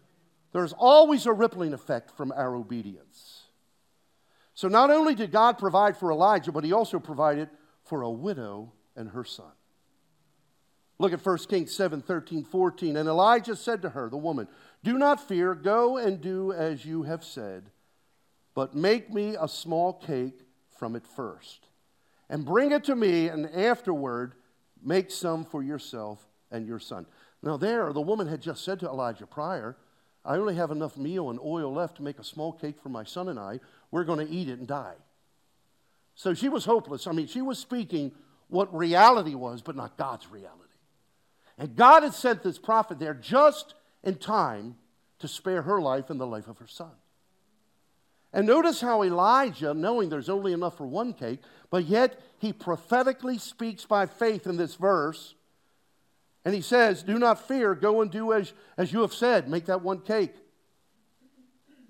There's 0.53 0.73
always 0.73 1.27
a 1.27 1.33
rippling 1.33 1.75
effect 1.75 2.13
from 2.13 2.31
our 2.31 2.55
obedience. 2.55 3.43
So 4.55 4.69
not 4.69 4.91
only 4.91 5.17
did 5.17 5.33
God 5.33 5.59
provide 5.59 5.97
for 5.97 6.13
Elijah, 6.13 6.53
but 6.53 6.65
he 6.65 6.73
also 6.73 7.01
provided 7.01 7.49
for 7.85 8.03
a 8.03 8.11
widow 8.11 8.73
and 8.95 9.11
her 9.11 9.25
son. 9.25 9.53
Look 11.01 11.13
at 11.13 11.25
1 11.25 11.39
Kings 11.49 11.75
7 11.75 12.03
13, 12.03 12.45
14. 12.45 12.97
And 12.97 13.09
Elijah 13.09 13.55
said 13.57 13.83
to 13.83 13.91
her, 13.91 14.09
the 14.11 14.17
woman, 14.17 14.49
Do 14.83 14.99
not 14.99 15.27
fear, 15.27 15.55
go 15.55 15.97
and 15.97 16.21
do 16.21 16.53
as 16.53 16.85
you 16.85 17.05
have 17.05 17.25
said, 17.25 17.71
but 18.55 18.75
make 18.75 19.13
me 19.13 19.37
a 19.41 19.47
small 19.47 19.93
cake 19.93 20.41
from 20.79 20.97
it 20.97 21.07
first. 21.07 21.67
And 22.31 22.45
bring 22.45 22.73
it 22.73 22.85
to 22.85 22.97
me, 22.97 23.29
and 23.29 23.47
afterward 23.55 24.35
make 24.83 25.11
some 25.11 25.45
for 25.45 25.63
yourself 25.63 26.27
and 26.51 26.67
your 26.67 26.79
son. 26.79 27.07
Now, 27.43 27.57
there, 27.57 27.93
the 27.93 28.01
woman 28.01 28.27
had 28.27 28.41
just 28.41 28.65
said 28.65 28.81
to 28.81 28.87
Elijah 28.87 29.27
prior, 29.27 29.77
I 30.25 30.37
only 30.37 30.57
have 30.57 30.71
enough 30.71 30.97
meal 30.97 31.31
and 31.31 31.39
oil 31.41 31.73
left 31.73 31.97
to 31.97 32.03
make 32.03 32.19
a 32.19 32.25
small 32.25 32.53
cake 32.53 32.81
for 32.83 32.89
my 32.89 33.05
son 33.05 33.29
and 33.29 33.39
I. 33.39 33.61
We're 33.91 34.05
going 34.05 34.27
to 34.27 34.33
eat 34.33 34.49
it 34.49 34.59
and 34.59 34.69
die. 34.69 34.97
So 36.15 36.35
she 36.35 36.49
was 36.49 36.65
hopeless. 36.65 37.07
I 37.07 37.13
mean, 37.13 37.29
she 37.29 37.43
was 37.43 37.59
speaking 37.59 38.13
what 38.49 38.75
reality 38.75 39.35
was, 39.35 39.63
but 39.63 39.77
not 39.77 39.97
God's 39.97 40.31
reality. 40.31 40.65
And 41.57 41.77
God 41.77 42.03
had 42.03 42.15
sent 42.15 42.43
this 42.43 42.59
prophet 42.59 42.99
there 42.99 43.15
just 43.15 43.75
in 44.03 44.17
time 44.17 44.77
to 45.21 45.29
spare 45.29 45.63
her 45.63 45.81
life 45.81 46.11
and 46.11 46.21
the 46.21 46.27
life 46.27 46.49
of 46.49 46.59
her 46.59 46.67
son. 46.67 46.93
And 48.33 48.47
notice 48.47 48.81
how 48.81 49.03
Elijah, 49.03 49.73
knowing 49.73 50.09
there's 50.09 50.29
only 50.29 50.53
enough 50.53 50.77
for 50.77 50.87
one 50.87 51.15
cake, 51.15 51.41
but 51.71 51.87
yet 51.87 52.21
he 52.39 52.53
prophetically 52.53 53.39
speaks 53.39 53.85
by 53.85 54.07
faith 54.07 54.47
in 54.47 54.57
this 54.57 54.75
verse. 54.75 55.35
And 56.45 56.55
he 56.55 56.61
says, 56.61 57.03
Do 57.03 57.19
not 57.19 57.47
fear, 57.49 57.75
go 57.75 58.03
and 58.03 58.11
do 58.11 58.33
as, 58.33 58.53
as 58.77 58.93
you 58.93 59.01
have 59.01 59.15
said, 59.15 59.49
make 59.49 59.67
that 59.67 59.83
one 59.83 60.01
cake. 60.01 60.35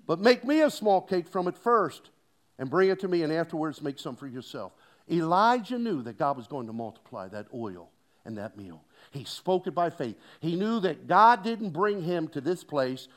But 0.07 0.19
make 0.19 0.43
me 0.43 0.61
a 0.61 0.71
small 0.71 1.01
cake 1.01 1.27
from 1.27 1.47
it 1.47 1.57
first, 1.57 2.09
and 2.57 2.69
bring 2.69 2.89
it 2.89 2.99
to 3.01 3.07
me, 3.07 3.23
and 3.23 3.31
afterwards 3.31 3.81
make 3.81 3.99
some 3.99 4.15
for 4.15 4.27
yourself. 4.27 4.73
Elijah 5.11 5.77
knew 5.77 6.01
that 6.03 6.17
God 6.17 6.37
was 6.37 6.47
going 6.47 6.67
to 6.67 6.73
multiply 6.73 7.27
that 7.27 7.47
oil 7.53 7.89
and 8.25 8.37
that 8.37 8.57
meal. 8.57 8.83
He 9.11 9.23
spoke 9.23 9.67
it 9.67 9.75
by 9.75 9.89
faith. 9.89 10.15
He 10.39 10.55
knew 10.55 10.79
that 10.81 11.07
God 11.07 11.43
didn't 11.43 11.71
bring 11.71 12.03
him 12.03 12.27
to 12.29 12.41
this 12.41 12.63
place 12.63 13.07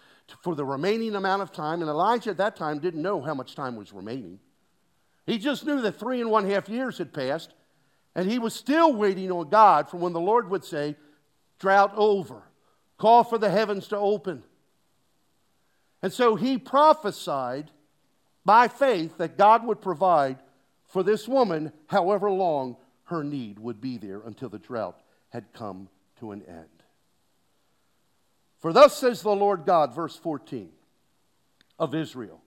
for 0.41 0.55
the 0.55 0.65
remaining 0.65 1.15
amount 1.15 1.43
of 1.43 1.53
time. 1.53 1.81
And 1.81 1.91
Elijah 1.91 2.31
at 2.31 2.37
that 2.39 2.57
time 2.57 2.79
didn't 2.79 3.03
know 3.03 3.21
how 3.21 3.35
much 3.35 3.55
time 3.55 3.77
was 3.77 3.93
remaining. 3.93 4.39
He 5.27 5.39
just 5.39 5.65
knew 5.65 5.81
that 5.83 5.99
three 5.99 6.21
and 6.21 6.31
one 6.31 6.49
half 6.49 6.69
years 6.69 6.99
had 6.99 7.13
passed, 7.13 7.53
and 8.15 8.31
he 8.31 8.39
was 8.39 8.55
still 8.55 8.93
waiting 8.95 9.31
on 9.31 9.49
God 9.49 9.89
for 9.89 9.97
when 9.97 10.13
the 10.13 10.21
Lord 10.21 10.51
would 10.51 10.65
say, 10.65 10.97
Drought 11.59 11.93
over, 11.95 12.43
call 12.99 13.23
for 13.23 13.39
the 13.39 13.51
heavens 13.51 13.89
to 13.89 13.97
open. 13.97 14.43
And 16.03 16.13
so 16.13 16.35
he 16.35 16.59
prophesied 16.59 17.71
by 18.45 18.67
faith 18.67 19.19
that 19.19 19.39
God 19.39 19.65
would 19.65 19.81
provide 19.81 20.39
for 20.89 21.03
this 21.03 21.29
woman 21.29 21.73
however 21.87 22.31
long 22.31 22.77
her 23.05 23.23
need 23.23 23.59
would 23.59 23.81
be 23.81 23.99
there 23.99 24.21
until 24.27 24.49
the 24.49 24.59
drought 24.59 25.01
had 25.31 25.53
come 25.53 25.89
to 26.19 26.33
an 26.33 26.43
end. 26.43 26.82
For 28.63 28.73
thus 28.73 28.97
says 28.97 29.23
the 29.23 29.35
Lord 29.35 29.67
God, 29.67 29.93
verse 29.93 30.15
14 30.17 30.71
of 31.81 31.97
Israel 31.97 32.41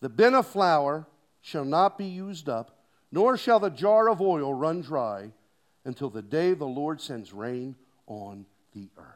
The 0.00 0.08
bin 0.08 0.34
of 0.34 0.48
flour 0.48 1.06
shall 1.40 1.64
not 1.64 1.96
be 1.96 2.06
used 2.06 2.48
up, 2.48 2.76
nor 3.12 3.36
shall 3.36 3.60
the 3.60 3.70
jar 3.70 4.10
of 4.10 4.20
oil 4.20 4.52
run 4.52 4.82
dry 4.82 5.30
until 5.84 6.10
the 6.10 6.22
day 6.22 6.54
the 6.54 6.66
Lord 6.66 7.00
sends 7.00 7.32
rain 7.32 7.76
on 8.08 8.46
the 8.74 8.88
earth. 8.98 9.14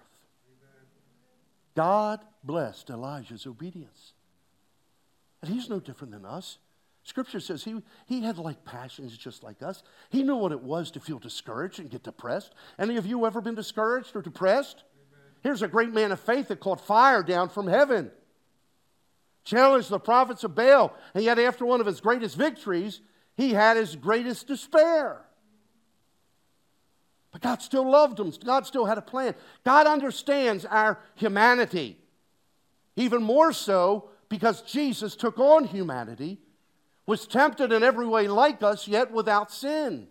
God 1.74 2.20
blessed 2.44 2.88
Elijah's 2.90 3.44
obedience. 3.44 4.12
And 5.42 5.52
he's 5.52 5.68
no 5.68 5.80
different 5.80 6.12
than 6.12 6.24
us. 6.24 6.58
Scripture 7.02 7.40
says 7.40 7.64
he, 7.64 7.82
he 8.06 8.22
had 8.22 8.38
like 8.38 8.64
passions 8.64 9.18
just 9.18 9.42
like 9.42 9.60
us. 9.60 9.82
He 10.08 10.22
knew 10.22 10.36
what 10.36 10.52
it 10.52 10.62
was 10.62 10.92
to 10.92 11.00
feel 11.00 11.18
discouraged 11.18 11.80
and 11.80 11.90
get 11.90 12.04
depressed. 12.04 12.54
Any 12.78 12.96
of 12.96 13.06
you 13.06 13.26
ever 13.26 13.40
been 13.40 13.56
discouraged 13.56 14.14
or 14.14 14.22
depressed? 14.22 14.84
Here's 15.42 15.62
a 15.62 15.68
great 15.68 15.92
man 15.92 16.12
of 16.12 16.20
faith 16.20 16.48
that 16.48 16.60
caught 16.60 16.80
fire 16.80 17.22
down 17.22 17.48
from 17.48 17.66
heaven. 17.66 18.10
Challenged 19.44 19.90
the 19.90 19.98
prophets 19.98 20.44
of 20.44 20.54
Baal, 20.54 20.94
and 21.14 21.24
yet 21.24 21.38
after 21.38 21.66
one 21.66 21.80
of 21.80 21.86
his 21.86 22.00
greatest 22.00 22.36
victories, 22.36 23.00
he 23.36 23.52
had 23.52 23.76
his 23.76 23.96
greatest 23.96 24.46
despair. 24.46 25.20
But 27.32 27.40
God 27.40 27.62
still 27.62 27.90
loved 27.90 28.20
him. 28.20 28.32
God 28.44 28.66
still 28.66 28.84
had 28.84 28.98
a 28.98 29.02
plan. 29.02 29.34
God 29.64 29.86
understands 29.86 30.64
our 30.64 30.98
humanity. 31.14 31.98
Even 32.94 33.22
more 33.22 33.52
so 33.52 34.10
because 34.28 34.62
Jesus 34.62 35.16
took 35.16 35.38
on 35.38 35.64
humanity, 35.64 36.38
was 37.04 37.26
tempted 37.26 37.72
in 37.72 37.82
every 37.82 38.06
way 38.06 38.28
like 38.28 38.62
us, 38.62 38.86
yet 38.86 39.10
without 39.10 39.50
sin. 39.50 40.06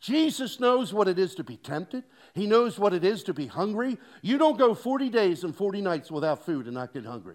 Jesus 0.00 0.60
knows 0.60 0.92
what 0.92 1.08
it 1.08 1.18
is 1.18 1.34
to 1.36 1.44
be 1.44 1.56
tempted. 1.56 2.04
He 2.38 2.46
knows 2.46 2.78
what 2.78 2.94
it 2.94 3.04
is 3.04 3.24
to 3.24 3.34
be 3.34 3.46
hungry. 3.46 3.98
You 4.22 4.38
don't 4.38 4.56
go 4.56 4.72
40 4.72 5.08
days 5.10 5.42
and 5.42 5.54
40 5.54 5.80
nights 5.80 6.08
without 6.08 6.46
food 6.46 6.66
and 6.66 6.74
not 6.74 6.92
get 6.94 7.04
hungry. 7.04 7.34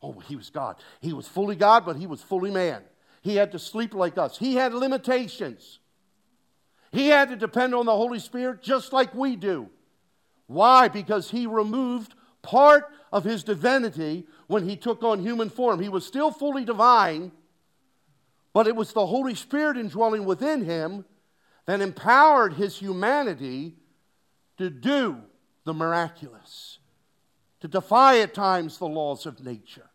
Oh, 0.00 0.20
he 0.20 0.36
was 0.36 0.48
God. 0.48 0.76
He 1.00 1.12
was 1.12 1.26
fully 1.26 1.56
God, 1.56 1.84
but 1.84 1.96
he 1.96 2.06
was 2.06 2.22
fully 2.22 2.52
man. 2.52 2.82
He 3.20 3.34
had 3.34 3.50
to 3.52 3.58
sleep 3.58 3.92
like 3.92 4.16
us. 4.16 4.38
He 4.38 4.54
had 4.54 4.72
limitations. 4.72 5.80
He 6.92 7.08
had 7.08 7.30
to 7.30 7.36
depend 7.36 7.74
on 7.74 7.84
the 7.84 7.96
Holy 7.96 8.20
Spirit 8.20 8.62
just 8.62 8.92
like 8.92 9.12
we 9.12 9.34
do. 9.34 9.68
Why? 10.46 10.86
Because 10.86 11.30
he 11.30 11.46
removed 11.46 12.14
part 12.42 12.84
of 13.12 13.24
his 13.24 13.42
divinity 13.42 14.26
when 14.46 14.68
he 14.68 14.76
took 14.76 15.02
on 15.02 15.18
human 15.18 15.50
form. 15.50 15.80
He 15.80 15.88
was 15.88 16.06
still 16.06 16.30
fully 16.30 16.64
divine, 16.64 17.32
but 18.52 18.68
it 18.68 18.76
was 18.76 18.92
the 18.92 19.06
Holy 19.06 19.34
Spirit 19.34 19.76
indwelling 19.76 20.24
within 20.24 20.64
him 20.64 21.04
that 21.66 21.80
empowered 21.80 22.54
his 22.54 22.78
humanity 22.78 23.74
to 24.60 24.68
do 24.68 25.16
the 25.64 25.72
miraculous, 25.72 26.78
to 27.60 27.68
defy 27.68 28.18
at 28.18 28.34
times 28.34 28.76
the 28.76 28.86
laws 28.86 29.24
of 29.24 29.42
nature. 29.42 29.88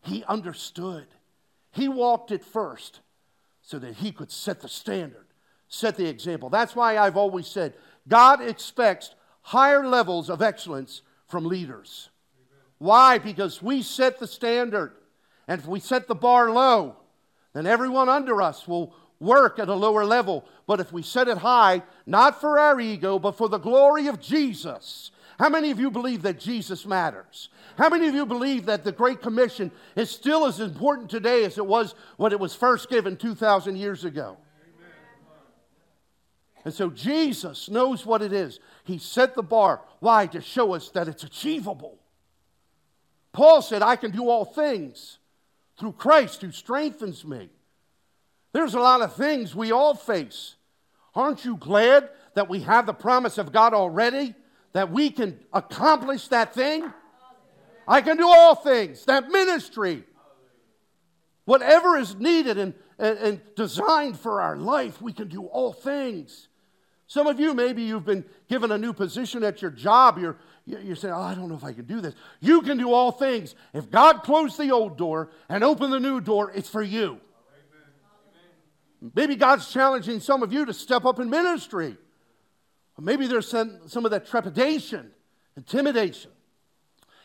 He 0.00 0.24
understood. 0.24 1.06
He 1.72 1.86
walked 1.86 2.30
it 2.30 2.42
first 2.42 3.00
so 3.60 3.78
that 3.78 3.96
he 3.96 4.10
could 4.10 4.30
set 4.30 4.60
the 4.60 4.68
standard, 4.68 5.26
set 5.68 5.96
the 5.96 6.08
example. 6.08 6.48
That's 6.48 6.74
why 6.74 6.96
I've 6.96 7.18
always 7.18 7.46
said 7.46 7.74
God 8.08 8.40
expects 8.40 9.14
higher 9.42 9.86
levels 9.86 10.30
of 10.30 10.40
excellence 10.40 11.02
from 11.26 11.44
leaders. 11.44 12.08
Why? 12.78 13.18
Because 13.18 13.62
we 13.62 13.82
set 13.82 14.18
the 14.18 14.26
standard. 14.26 14.94
And 15.46 15.60
if 15.60 15.66
we 15.66 15.80
set 15.80 16.08
the 16.08 16.14
bar 16.14 16.50
low, 16.50 16.96
then 17.52 17.66
everyone 17.66 18.08
under 18.08 18.40
us 18.40 18.66
will 18.66 18.94
work 19.20 19.58
at 19.58 19.68
a 19.68 19.74
lower 19.74 20.04
level. 20.04 20.44
But 20.66 20.80
if 20.80 20.92
we 20.92 21.02
set 21.02 21.28
it 21.28 21.38
high, 21.38 21.82
not 22.06 22.40
for 22.40 22.58
our 22.58 22.80
ego, 22.80 23.18
but 23.18 23.36
for 23.36 23.48
the 23.48 23.58
glory 23.58 24.06
of 24.06 24.20
Jesus, 24.20 25.10
how 25.38 25.48
many 25.48 25.70
of 25.70 25.78
you 25.78 25.90
believe 25.90 26.22
that 26.22 26.40
Jesus 26.40 26.84
matters? 26.84 27.48
How 27.76 27.88
many 27.88 28.08
of 28.08 28.14
you 28.14 28.26
believe 28.26 28.66
that 28.66 28.82
the 28.82 28.92
Great 28.92 29.22
Commission 29.22 29.70
is 29.94 30.10
still 30.10 30.46
as 30.46 30.58
important 30.58 31.10
today 31.10 31.44
as 31.44 31.58
it 31.58 31.66
was 31.66 31.94
when 32.16 32.32
it 32.32 32.40
was 32.40 32.54
first 32.54 32.90
given 32.90 33.16
2,000 33.16 33.76
years 33.76 34.04
ago? 34.04 34.36
And 36.64 36.74
so 36.74 36.90
Jesus 36.90 37.70
knows 37.70 38.04
what 38.04 38.20
it 38.20 38.32
is. 38.32 38.58
He 38.84 38.98
set 38.98 39.34
the 39.34 39.42
bar. 39.42 39.80
Why? 40.00 40.26
To 40.26 40.40
show 40.40 40.74
us 40.74 40.90
that 40.90 41.08
it's 41.08 41.22
achievable. 41.22 41.98
Paul 43.32 43.62
said, 43.62 43.80
I 43.80 43.94
can 43.96 44.10
do 44.10 44.28
all 44.28 44.44
things 44.44 45.18
through 45.78 45.92
Christ 45.92 46.42
who 46.42 46.50
strengthens 46.50 47.24
me. 47.24 47.48
There's 48.52 48.74
a 48.74 48.80
lot 48.80 49.02
of 49.02 49.14
things 49.14 49.54
we 49.54 49.72
all 49.72 49.94
face. 49.94 50.54
Aren't 51.14 51.44
you 51.44 51.56
glad 51.56 52.08
that 52.34 52.48
we 52.48 52.60
have 52.60 52.86
the 52.86 52.94
promise 52.94 53.38
of 53.38 53.52
God 53.52 53.74
already? 53.74 54.34
That 54.72 54.90
we 54.90 55.10
can 55.10 55.38
accomplish 55.52 56.28
that 56.28 56.54
thing? 56.54 56.92
I 57.86 58.02
can 58.02 58.16
do 58.16 58.28
all 58.28 58.54
things, 58.54 59.04
that 59.06 59.28
ministry. 59.28 60.04
Whatever 61.46 61.96
is 61.96 62.14
needed 62.16 62.58
and, 62.58 62.74
and, 62.98 63.18
and, 63.18 63.40
designed 63.56 64.20
for 64.20 64.42
our 64.42 64.56
life, 64.56 65.00
we 65.00 65.14
can 65.14 65.28
do 65.28 65.46
all 65.46 65.72
things. 65.72 66.48
Some 67.06 67.26
of 67.26 67.40
you, 67.40 67.54
maybe 67.54 67.82
you've 67.82 68.04
been 68.04 68.26
given 68.50 68.70
a 68.70 68.76
new 68.76 68.92
position 68.92 69.42
at 69.42 69.62
your 69.62 69.70
job. 69.70 70.18
You're, 70.18 70.36
you're 70.66 70.94
saying, 70.94 71.14
oh, 71.14 71.22
I 71.22 71.34
don't 71.34 71.48
know 71.48 71.54
if 71.54 71.64
I 71.64 71.72
can 71.72 71.86
do 71.86 72.02
this. 72.02 72.14
You 72.40 72.60
can 72.60 72.76
do 72.76 72.92
all 72.92 73.10
things. 73.10 73.54
If 73.72 73.90
God 73.90 74.22
closed 74.22 74.58
the 74.58 74.70
old 74.70 74.98
door 74.98 75.30
and 75.48 75.64
opened 75.64 75.94
the 75.94 76.00
new 76.00 76.20
door, 76.20 76.52
it's 76.54 76.68
for 76.68 76.82
you. 76.82 77.18
Maybe 79.14 79.36
God's 79.36 79.72
challenging 79.72 80.20
some 80.20 80.42
of 80.42 80.52
you 80.52 80.64
to 80.64 80.74
step 80.74 81.04
up 81.04 81.20
in 81.20 81.30
ministry. 81.30 81.96
Or 82.96 83.02
maybe 83.02 83.26
there's 83.26 83.48
some, 83.48 83.80
some 83.86 84.04
of 84.04 84.10
that 84.10 84.26
trepidation, 84.26 85.10
intimidation. 85.56 86.32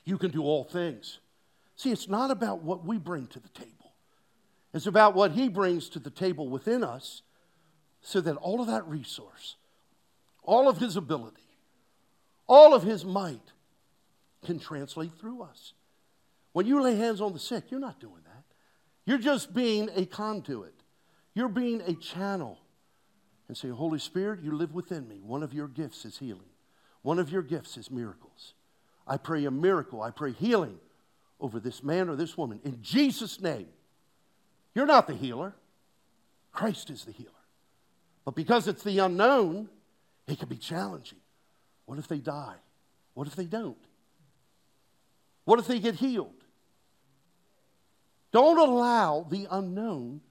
You 0.06 0.18
can 0.18 0.32
do 0.32 0.44
all 0.44 0.64
things. 0.64 1.20
See, 1.76 1.92
it's 1.92 2.08
not 2.08 2.30
about 2.30 2.62
what 2.62 2.86
we 2.86 2.98
bring 2.98 3.28
to 3.28 3.40
the 3.40 3.50
table, 3.50 3.94
it's 4.74 4.86
about 4.86 5.16
what 5.16 5.32
He 5.32 5.50
brings 5.50 5.90
to 5.90 6.00
the 6.00 6.12
table 6.12 6.48
within 6.48 6.84
us 6.84 7.24
so 8.02 8.22
that 8.22 8.36
all 8.36 8.62
of 8.62 8.68
that 8.68 8.88
resource, 8.88 9.56
all 10.44 10.70
of 10.70 10.78
His 10.78 10.96
ability, 10.96 11.42
all 12.48 12.74
of 12.74 12.84
His 12.84 13.04
might 13.04 13.52
can 14.46 14.60
translate 14.60 15.14
through 15.20 15.42
us. 15.42 15.74
When 16.52 16.68
you 16.68 16.82
lay 16.82 16.96
hands 16.96 17.22
on 17.22 17.34
the 17.34 17.40
sick, 17.40 17.72
you're 17.72 17.80
not 17.80 18.00
doing 18.00 18.22
that. 18.26 18.44
You're 19.06 19.18
just 19.18 19.54
being 19.54 19.90
a 19.96 20.06
conduit. 20.06 20.73
You're 21.34 21.50
being 21.50 21.82
a 21.82 21.94
channel 21.94 22.60
and 23.48 23.58
say, 23.58 23.70
Holy 23.70 24.00
Spirit, 24.00 24.42
you 24.42 24.56
live 24.56 24.74
within 24.74 25.08
me. 25.08 25.20
One 25.24 25.44
of 25.44 25.54
your 25.54 25.68
gifts 25.68 26.06
is 26.06 26.18
healing, 26.18 26.50
one 27.02 27.20
of 27.20 27.30
your 27.30 27.42
gifts 27.42 27.78
is 27.78 27.92
miracles. 27.92 28.54
I 29.06 29.18
pray 29.18 29.44
a 29.46 29.52
miracle, 29.52 30.02
I 30.02 30.12
pray 30.12 30.32
healing 30.32 30.80
over 31.40 31.60
this 31.60 31.84
man 31.84 32.08
or 32.08 32.16
this 32.16 32.38
woman 32.38 32.60
in 32.64 32.82
Jesus' 32.82 33.42
name. 33.42 33.68
You're 34.74 34.86
not 34.86 35.08
the 35.08 35.16
healer, 35.16 35.54
Christ 36.52 36.90
is 36.90 37.04
the 37.04 37.12
healer. 37.12 37.32
But 38.26 38.36
because 38.36 38.68
it's 38.68 38.84
the 38.84 39.00
unknown, 39.00 39.70
it 40.28 40.40
can 40.40 40.48
be 40.48 40.56
challenging. 40.56 41.20
What 41.86 42.00
if 42.00 42.08
they 42.08 42.20
die? 42.20 42.56
What 43.14 43.28
if 43.28 43.36
they 43.36 43.46
don't? 43.46 43.78
What 45.46 45.60
if 45.60 45.68
they 45.68 45.80
get 45.80 45.96
healed? 45.96 46.34
Don't 48.32 48.58
allow 48.58 49.28
the 49.30 49.48
unknown 49.52 50.22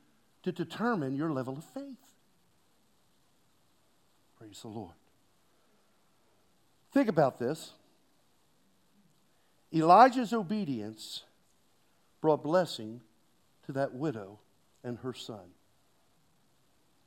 to 0.43 0.53
determine 0.53 1.15
your 1.15 1.31
level 1.31 1.57
of 1.57 1.65
faith. 1.65 1.99
Praise 4.39 4.61
the 4.63 4.69
Lord. 4.69 4.95
Think 6.93 7.09
about 7.09 7.39
this. 7.39 7.73
Elijah's 9.73 10.33
obedience 10.33 11.23
brought 12.21 12.43
blessing 12.43 13.01
to 13.67 13.73
that 13.73 13.95
widow 13.95 14.39
and 14.85 14.99
her 14.99 15.15
son. 15.15 15.55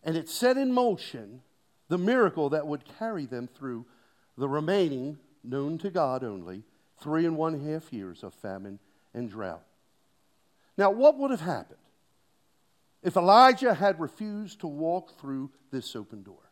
And 0.04 0.16
it 0.16 0.30
set 0.30 0.58
in 0.58 0.72
motion 0.72 1.42
the 1.88 1.98
miracle 1.98 2.50
that 2.50 2.66
would 2.66 2.84
carry 2.98 3.26
them 3.26 3.48
through 3.48 3.86
the 4.38 4.50
remaining, 4.50 5.18
known 5.44 5.78
to 5.80 5.90
God 5.90 6.24
only, 6.24 6.64
three 7.00 7.26
and 7.26 7.38
one 7.38 7.60
half 7.66 7.94
years 7.94 8.24
of 8.24 8.34
famine 8.34 8.80
and 9.14 9.30
drought. 9.30 9.64
Now, 10.78 10.92
what 10.92 11.18
would 11.18 11.32
have 11.32 11.42
happened 11.42 11.80
if 13.06 13.16
Elijah 13.16 13.76
had 13.76 14.00
refused 14.00 14.62
to 14.62 14.68
walk 14.68 15.20
through 15.20 15.52
this 15.72 15.96
open 15.96 16.24
door. 16.24 16.52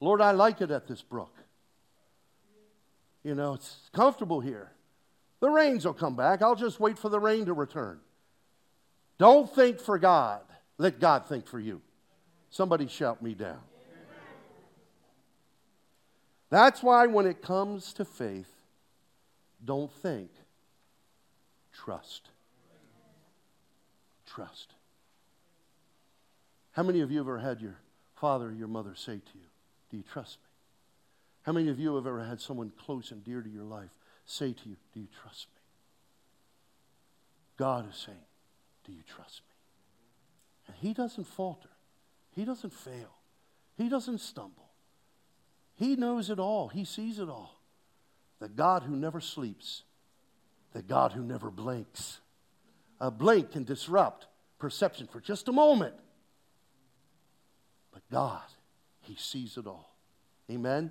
Lord, 0.00 0.22
I 0.22 0.30
like 0.30 0.62
it 0.62 0.70
at 0.70 0.88
this 0.88 1.02
brook. 1.02 1.36
You 3.22 3.34
know, 3.34 3.52
it's 3.52 3.90
comfortable 3.92 4.40
here. 4.40 4.72
The 5.40 5.50
rains 5.50 5.84
will 5.84 5.92
come 5.92 6.16
back. 6.16 6.40
I'll 6.40 6.54
just 6.54 6.80
wait 6.80 6.98
for 6.98 7.10
the 7.10 7.20
rain 7.20 7.44
to 7.46 7.52
return. 7.52 8.00
Don't 9.18 9.54
think 9.54 9.78
for 9.78 9.98
God. 9.98 10.40
Let 10.78 11.00
God 11.00 11.26
think 11.26 11.46
for 11.46 11.60
you. 11.60 11.82
Somebody 12.48 12.88
shout 12.88 13.22
me 13.22 13.34
down. 13.34 13.60
That's 16.48 16.82
why 16.82 17.08
when 17.08 17.26
it 17.26 17.42
comes 17.42 17.92
to 17.94 18.06
faith, 18.06 18.50
don't 19.62 19.92
think, 19.92 20.30
trust. 21.72 22.30
Trust. 24.26 24.72
How 26.74 26.82
many 26.82 27.00
of 27.00 27.10
you 27.10 27.18
have 27.18 27.28
ever 27.28 27.38
had 27.38 27.60
your 27.60 27.76
father 28.16 28.48
or 28.48 28.52
your 28.52 28.68
mother 28.68 28.94
say 28.96 29.14
to 29.14 29.38
you, 29.38 29.46
Do 29.90 29.96
you 29.96 30.02
trust 30.02 30.38
me? 30.42 30.48
How 31.42 31.52
many 31.52 31.68
of 31.68 31.78
you 31.78 31.94
have 31.94 32.06
ever 32.06 32.24
had 32.24 32.40
someone 32.40 32.72
close 32.84 33.10
and 33.12 33.22
dear 33.22 33.42
to 33.42 33.48
your 33.48 33.64
life 33.64 33.96
say 34.26 34.52
to 34.52 34.68
you, 34.68 34.76
Do 34.92 35.00
you 35.00 35.08
trust 35.22 35.46
me? 35.54 35.60
God 37.56 37.88
is 37.88 37.96
saying, 37.96 38.18
Do 38.84 38.92
you 38.92 39.02
trust 39.14 39.42
me? 39.48 39.54
And 40.66 40.76
He 40.76 40.94
doesn't 40.94 41.28
falter, 41.28 41.70
He 42.32 42.44
doesn't 42.44 42.72
fail, 42.72 43.14
He 43.76 43.88
doesn't 43.88 44.18
stumble. 44.18 44.70
He 45.76 45.94
knows 45.94 46.28
it 46.28 46.40
all, 46.40 46.68
He 46.68 46.84
sees 46.84 47.20
it 47.20 47.28
all. 47.28 47.60
The 48.40 48.48
God 48.48 48.82
who 48.82 48.96
never 48.96 49.20
sleeps, 49.20 49.84
the 50.72 50.82
God 50.82 51.12
who 51.12 51.22
never 51.22 51.50
blinks. 51.50 52.18
A 53.00 53.12
blink 53.12 53.52
can 53.52 53.64
disrupt 53.64 54.26
perception 54.58 55.06
for 55.06 55.20
just 55.20 55.46
a 55.46 55.52
moment. 55.52 55.94
But 57.94 58.02
God, 58.10 58.42
He 59.00 59.14
sees 59.14 59.56
it 59.56 59.66
all. 59.66 59.94
Amen? 60.50 60.90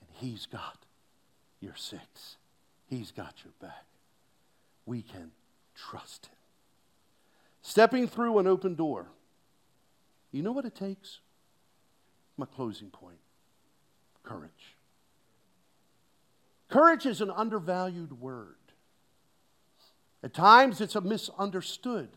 And 0.00 0.08
He's 0.12 0.46
got 0.46 0.76
your 1.60 1.74
six, 1.74 2.36
He's 2.86 3.10
got 3.10 3.34
your 3.42 3.54
back. 3.60 3.86
We 4.86 5.02
can 5.02 5.32
trust 5.74 6.26
Him. 6.26 6.36
Stepping 7.62 8.06
through 8.06 8.38
an 8.38 8.46
open 8.46 8.74
door. 8.74 9.06
You 10.30 10.42
know 10.42 10.52
what 10.52 10.66
it 10.66 10.74
takes? 10.74 11.20
My 12.36 12.46
closing 12.46 12.90
point 12.90 13.18
courage. 14.22 14.76
Courage 16.68 17.06
is 17.06 17.20
an 17.20 17.30
undervalued 17.30 18.20
word. 18.20 18.56
At 20.22 20.32
times, 20.32 20.80
it's 20.80 20.96
a 20.96 21.00
misunderstood 21.02 22.08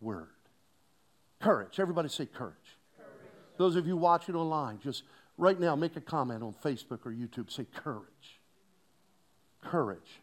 word. 0.00 0.28
Courage. 1.40 1.80
Everybody 1.80 2.08
say 2.08 2.26
courage. 2.26 2.54
Those 3.62 3.76
of 3.76 3.86
you 3.86 3.96
watching 3.96 4.34
online, 4.34 4.80
just 4.82 5.04
right 5.38 5.58
now 5.60 5.76
make 5.76 5.94
a 5.94 6.00
comment 6.00 6.42
on 6.42 6.52
Facebook 6.64 7.06
or 7.06 7.12
YouTube. 7.12 7.48
Say 7.48 7.64
courage. 7.72 8.40
Courage. 9.62 10.20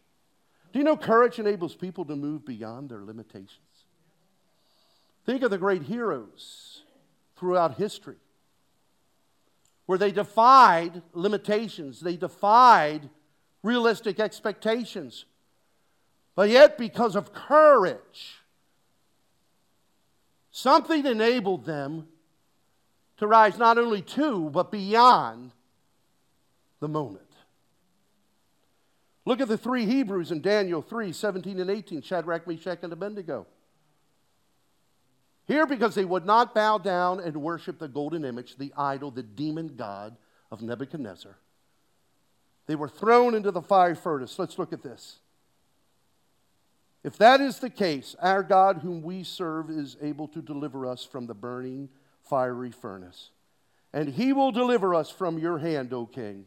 Do 0.74 0.78
you 0.78 0.84
know 0.84 0.94
courage 0.94 1.38
enables 1.38 1.74
people 1.74 2.04
to 2.04 2.16
move 2.16 2.44
beyond 2.44 2.90
their 2.90 3.02
limitations? 3.02 3.56
Think 5.24 5.42
of 5.42 5.50
the 5.50 5.56
great 5.56 5.84
heroes 5.84 6.82
throughout 7.38 7.78
history 7.78 8.18
where 9.86 9.96
they 9.96 10.12
defied 10.12 11.00
limitations, 11.14 12.00
they 12.00 12.16
defied 12.16 13.08
realistic 13.62 14.20
expectations. 14.20 15.24
But 16.36 16.50
yet, 16.50 16.76
because 16.76 17.16
of 17.16 17.32
courage, 17.32 18.42
something 20.50 21.06
enabled 21.06 21.64
them 21.64 22.06
to 23.20 23.26
rise 23.26 23.58
not 23.58 23.76
only 23.76 24.00
to, 24.00 24.48
but 24.48 24.72
beyond 24.72 25.52
the 26.80 26.88
moment. 26.88 27.22
Look 29.26 29.42
at 29.42 29.48
the 29.48 29.58
three 29.58 29.84
Hebrews 29.84 30.32
in 30.32 30.40
Daniel 30.40 30.80
3 30.80 31.12
17 31.12 31.60
and 31.60 31.70
18 31.70 32.00
Shadrach, 32.00 32.46
Meshach, 32.46 32.78
and 32.82 32.92
Abednego. 32.94 33.46
Here, 35.46 35.66
because 35.66 35.94
they 35.94 36.04
would 36.06 36.24
not 36.24 36.54
bow 36.54 36.78
down 36.78 37.20
and 37.20 37.36
worship 37.36 37.78
the 37.78 37.88
golden 37.88 38.24
image, 38.24 38.56
the 38.56 38.72
idol, 38.74 39.10
the 39.10 39.22
demon 39.22 39.74
god 39.76 40.16
of 40.50 40.62
Nebuchadnezzar, 40.62 41.36
they 42.66 42.74
were 42.74 42.88
thrown 42.88 43.34
into 43.34 43.50
the 43.50 43.60
fire 43.60 43.94
furnace. 43.94 44.38
Let's 44.38 44.58
look 44.58 44.72
at 44.72 44.82
this. 44.82 45.18
If 47.04 47.18
that 47.18 47.42
is 47.42 47.58
the 47.58 47.70
case, 47.70 48.16
our 48.18 48.42
God, 48.42 48.78
whom 48.78 49.02
we 49.02 49.24
serve, 49.24 49.68
is 49.68 49.98
able 50.00 50.28
to 50.28 50.40
deliver 50.40 50.86
us 50.86 51.04
from 51.04 51.26
the 51.26 51.34
burning 51.34 51.90
fiery 52.30 52.70
furnace. 52.70 53.30
And 53.92 54.08
he 54.08 54.32
will 54.32 54.52
deliver 54.52 54.94
us 54.94 55.10
from 55.10 55.38
your 55.38 55.58
hand, 55.58 55.92
O 55.92 56.06
king. 56.06 56.46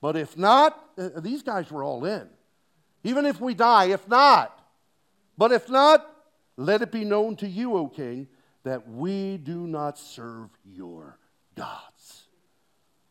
But 0.00 0.16
if 0.16 0.36
not, 0.36 0.82
uh, 0.96 1.20
these 1.20 1.42
guys 1.42 1.70
were 1.70 1.84
all 1.84 2.04
in. 2.06 2.26
Even 3.04 3.26
if 3.26 3.38
we 3.38 3.54
die, 3.54 3.86
if 3.86 4.08
not. 4.08 4.58
But 5.36 5.52
if 5.52 5.68
not, 5.68 6.06
let 6.56 6.82
it 6.82 6.90
be 6.90 7.04
known 7.04 7.36
to 7.36 7.46
you, 7.46 7.76
O 7.76 7.86
king, 7.86 8.28
that 8.64 8.88
we 8.88 9.36
do 9.36 9.66
not 9.66 9.98
serve 9.98 10.50
your 10.64 11.18
gods, 11.54 12.24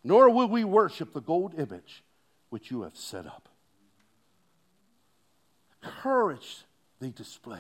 nor 0.04 0.30
will 0.30 0.48
we 0.48 0.64
worship 0.64 1.14
the 1.14 1.22
gold 1.22 1.54
image 1.58 2.04
which 2.50 2.72
you 2.72 2.82
have 2.82 2.96
set 2.96 3.26
up. 3.26 3.50
Courage 5.82 6.64
they 7.00 7.10
displayed. 7.10 7.60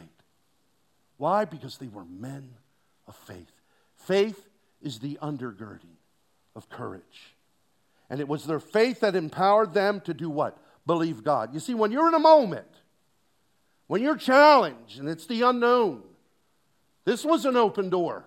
Why? 1.17 1.45
Because 1.45 1.77
they 1.77 1.87
were 1.87 2.05
men 2.05 2.51
of 3.07 3.15
faith. 3.15 3.58
Faith 4.09 4.49
is 4.81 4.97
the 4.97 5.19
undergirding 5.21 5.97
of 6.55 6.67
courage. 6.67 7.35
And 8.09 8.19
it 8.19 8.27
was 8.27 8.43
their 8.43 8.59
faith 8.59 9.01
that 9.01 9.15
empowered 9.15 9.75
them 9.75 10.01
to 10.01 10.15
do 10.15 10.31
what? 10.31 10.57
Believe 10.87 11.23
God. 11.23 11.53
You 11.53 11.59
see, 11.59 11.75
when 11.75 11.91
you're 11.91 12.07
in 12.07 12.15
a 12.15 12.19
moment, 12.19 12.65
when 13.85 14.01
you're 14.01 14.17
challenged 14.17 14.97
and 14.97 15.07
it's 15.07 15.27
the 15.27 15.43
unknown, 15.43 16.01
this 17.05 17.23
was 17.23 17.45
an 17.45 17.55
open 17.55 17.91
door. 17.91 18.25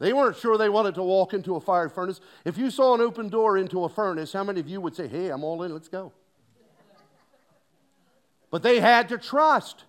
They 0.00 0.12
weren't 0.12 0.38
sure 0.38 0.58
they 0.58 0.68
wanted 0.68 0.96
to 0.96 1.04
walk 1.04 1.34
into 1.34 1.54
a 1.54 1.60
fire 1.60 1.88
furnace. 1.88 2.20
If 2.44 2.58
you 2.58 2.68
saw 2.68 2.96
an 2.96 3.00
open 3.00 3.28
door 3.28 3.56
into 3.56 3.84
a 3.84 3.88
furnace, 3.88 4.32
how 4.32 4.42
many 4.42 4.58
of 4.58 4.68
you 4.68 4.80
would 4.80 4.96
say, 4.96 5.06
Hey, 5.06 5.28
I'm 5.28 5.44
all 5.44 5.62
in, 5.62 5.72
let's 5.72 5.86
go? 5.86 6.10
But 8.50 8.64
they 8.64 8.80
had 8.80 9.08
to 9.10 9.18
trust. 9.18 9.84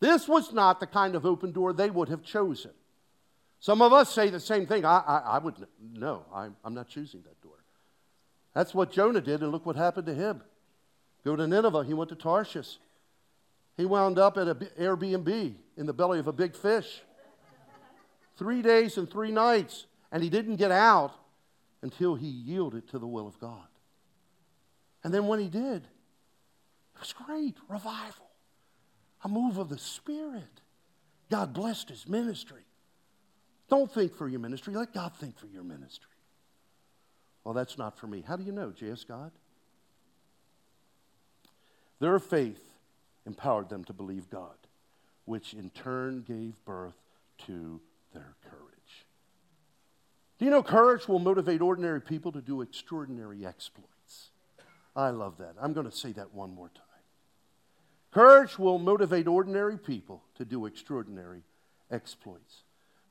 This 0.00 0.26
was 0.26 0.52
not 0.52 0.80
the 0.80 0.88
kind 0.88 1.14
of 1.14 1.24
open 1.24 1.52
door 1.52 1.72
they 1.72 1.90
would 1.90 2.08
have 2.08 2.24
chosen. 2.24 2.72
Some 3.60 3.82
of 3.82 3.92
us 3.92 4.12
say 4.12 4.30
the 4.30 4.40
same 4.40 4.66
thing. 4.66 4.84
I, 4.84 4.98
I, 4.98 5.18
I 5.18 5.38
would, 5.38 5.54
no, 5.80 6.24
I'm, 6.32 6.56
I'm 6.64 6.74
not 6.74 6.88
choosing 6.88 7.22
that 7.22 7.40
door. 7.40 7.52
That's 8.54 8.74
what 8.74 8.92
Jonah 8.92 9.20
did, 9.20 9.42
and 9.42 9.52
look 9.52 9.66
what 9.66 9.76
happened 9.76 10.06
to 10.06 10.14
him. 10.14 10.42
Go 11.24 11.36
to 11.36 11.46
Nineveh, 11.46 11.84
he 11.84 11.94
went 11.94 12.10
to 12.10 12.16
Tarshish. 12.16 12.78
He 13.76 13.84
wound 13.84 14.18
up 14.18 14.38
at 14.38 14.48
an 14.48 14.68
Airbnb 14.78 15.54
in 15.76 15.86
the 15.86 15.92
belly 15.92 16.18
of 16.18 16.26
a 16.26 16.32
big 16.32 16.54
fish. 16.54 17.02
Three 18.38 18.62
days 18.62 18.96
and 18.96 19.10
three 19.10 19.30
nights, 19.30 19.86
and 20.12 20.22
he 20.22 20.30
didn't 20.30 20.56
get 20.56 20.70
out 20.70 21.12
until 21.82 22.14
he 22.14 22.26
yielded 22.26 22.88
to 22.88 22.98
the 22.98 23.06
will 23.06 23.26
of 23.26 23.38
God. 23.38 23.66
And 25.04 25.12
then 25.12 25.26
when 25.26 25.40
he 25.40 25.48
did, 25.48 25.82
it 26.94 27.00
was 27.00 27.12
great 27.12 27.56
revival, 27.68 28.26
a 29.22 29.28
move 29.28 29.58
of 29.58 29.68
the 29.68 29.78
Spirit. 29.78 30.62
God 31.30 31.52
blessed 31.52 31.90
his 31.90 32.08
ministry. 32.08 32.62
Don't 33.68 33.90
think 33.92 34.14
for 34.14 34.28
your 34.28 34.40
ministry, 34.40 34.74
let 34.74 34.94
God 34.94 35.12
think 35.18 35.38
for 35.38 35.46
your 35.46 35.64
ministry. 35.64 36.10
Well, 37.44 37.54
that's 37.54 37.78
not 37.78 37.98
for 37.98 38.06
me. 38.06 38.24
How 38.26 38.36
do 38.36 38.44
you 38.44 38.52
know? 38.52 38.72
J.S. 38.72 39.04
God? 39.04 39.30
Their 42.00 42.18
faith 42.18 42.60
empowered 43.24 43.68
them 43.68 43.84
to 43.84 43.92
believe 43.92 44.28
God, 44.30 44.56
which 45.24 45.54
in 45.54 45.70
turn 45.70 46.24
gave 46.26 46.54
birth 46.64 46.96
to 47.46 47.80
their 48.12 48.34
courage. 48.50 49.06
Do 50.38 50.44
you 50.44 50.50
know 50.50 50.62
courage 50.62 51.08
will 51.08 51.18
motivate 51.18 51.62
ordinary 51.62 52.00
people 52.00 52.32
to 52.32 52.40
do 52.40 52.60
extraordinary 52.60 53.46
exploits? 53.46 54.30
I 54.94 55.10
love 55.10 55.38
that. 55.38 55.54
I'm 55.60 55.72
going 55.72 55.88
to 55.88 55.96
say 55.96 56.12
that 56.12 56.34
one 56.34 56.54
more 56.54 56.68
time. 56.68 56.82
Courage 58.12 58.58
will 58.58 58.78
motivate 58.78 59.26
ordinary 59.26 59.78
people 59.78 60.22
to 60.36 60.44
do 60.44 60.66
extraordinary 60.66 61.42
exploits. 61.90 62.62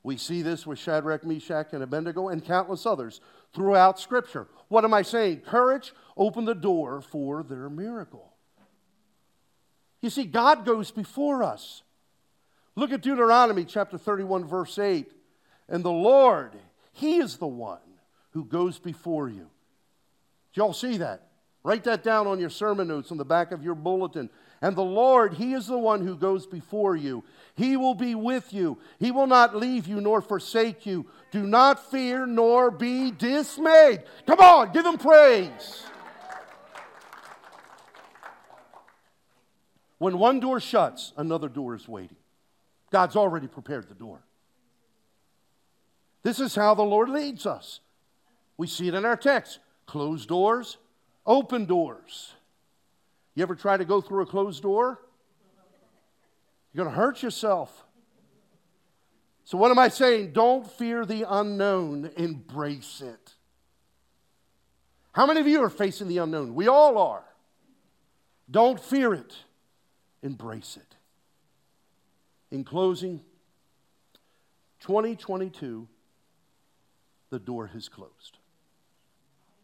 We 0.06 0.16
see 0.18 0.40
this 0.42 0.64
with 0.64 0.78
Shadrach, 0.78 1.24
Meshach, 1.24 1.72
and 1.72 1.82
Abednego 1.82 2.28
and 2.28 2.44
countless 2.44 2.86
others 2.86 3.20
throughout 3.52 3.98
Scripture. 3.98 4.46
What 4.68 4.84
am 4.84 4.94
I 4.94 5.02
saying? 5.02 5.40
Courage 5.40 5.92
opened 6.16 6.46
the 6.46 6.54
door 6.54 7.00
for 7.00 7.42
their 7.42 7.68
miracle. 7.68 8.32
You 10.00 10.10
see, 10.10 10.22
God 10.22 10.64
goes 10.64 10.92
before 10.92 11.42
us. 11.42 11.82
Look 12.76 12.92
at 12.92 13.00
Deuteronomy 13.00 13.64
chapter 13.64 13.98
31, 13.98 14.44
verse 14.44 14.78
8. 14.78 15.10
And 15.68 15.82
the 15.82 15.90
Lord, 15.90 16.52
He 16.92 17.16
is 17.16 17.38
the 17.38 17.48
one 17.48 17.80
who 18.30 18.44
goes 18.44 18.78
before 18.78 19.28
you. 19.28 19.50
Did 20.52 20.58
y'all 20.58 20.72
see 20.72 20.98
that? 20.98 21.26
Write 21.64 21.82
that 21.82 22.04
down 22.04 22.28
on 22.28 22.38
your 22.38 22.50
sermon 22.50 22.86
notes 22.86 23.10
on 23.10 23.18
the 23.18 23.24
back 23.24 23.50
of 23.50 23.64
your 23.64 23.74
bulletin. 23.74 24.30
And 24.62 24.74
the 24.74 24.82
Lord, 24.82 25.34
He 25.34 25.52
is 25.52 25.66
the 25.66 25.78
one 25.78 26.06
who 26.06 26.16
goes 26.16 26.46
before 26.46 26.96
you. 26.96 27.24
He 27.54 27.76
will 27.76 27.94
be 27.94 28.14
with 28.14 28.52
you. 28.52 28.78
He 28.98 29.10
will 29.10 29.26
not 29.26 29.56
leave 29.56 29.86
you 29.86 30.00
nor 30.00 30.20
forsake 30.20 30.86
you. 30.86 31.06
Do 31.30 31.42
not 31.46 31.90
fear 31.90 32.26
nor 32.26 32.70
be 32.70 33.10
dismayed. 33.10 34.04
Come 34.26 34.40
on, 34.40 34.72
give 34.72 34.86
Him 34.86 34.98
praise. 34.98 35.84
When 39.98 40.18
one 40.18 40.40
door 40.40 40.60
shuts, 40.60 41.12
another 41.16 41.48
door 41.48 41.74
is 41.74 41.88
waiting. 41.88 42.16
God's 42.90 43.16
already 43.16 43.46
prepared 43.46 43.88
the 43.88 43.94
door. 43.94 44.20
This 46.22 46.40
is 46.40 46.54
how 46.54 46.74
the 46.74 46.82
Lord 46.82 47.08
leads 47.08 47.46
us. 47.46 47.80
We 48.56 48.66
see 48.66 48.88
it 48.88 48.94
in 48.94 49.04
our 49.04 49.16
text 49.16 49.60
closed 49.86 50.28
doors, 50.28 50.78
open 51.24 51.64
doors. 51.64 52.34
You 53.36 53.42
ever 53.42 53.54
try 53.54 53.76
to 53.76 53.84
go 53.84 54.00
through 54.00 54.22
a 54.22 54.26
closed 54.26 54.62
door? 54.62 54.98
You're 56.72 56.84
going 56.84 56.92
to 56.92 57.00
hurt 57.00 57.22
yourself. 57.22 57.84
So, 59.44 59.56
what 59.56 59.70
am 59.70 59.78
I 59.78 59.88
saying? 59.88 60.32
Don't 60.32 60.68
fear 60.68 61.06
the 61.06 61.24
unknown, 61.28 62.10
embrace 62.16 63.00
it. 63.00 63.34
How 65.12 65.24
many 65.26 65.38
of 65.40 65.46
you 65.46 65.62
are 65.62 65.70
facing 65.70 66.08
the 66.08 66.18
unknown? 66.18 66.56
We 66.56 66.66
all 66.66 66.98
are. 66.98 67.24
Don't 68.50 68.80
fear 68.80 69.14
it 69.14 69.36
embrace 70.22 70.76
it. 70.76 70.96
In 72.50 72.64
closing, 72.64 73.20
2022, 74.80 75.88
the 77.30 77.38
door 77.38 77.68
has 77.68 77.88
closed. 77.88 78.38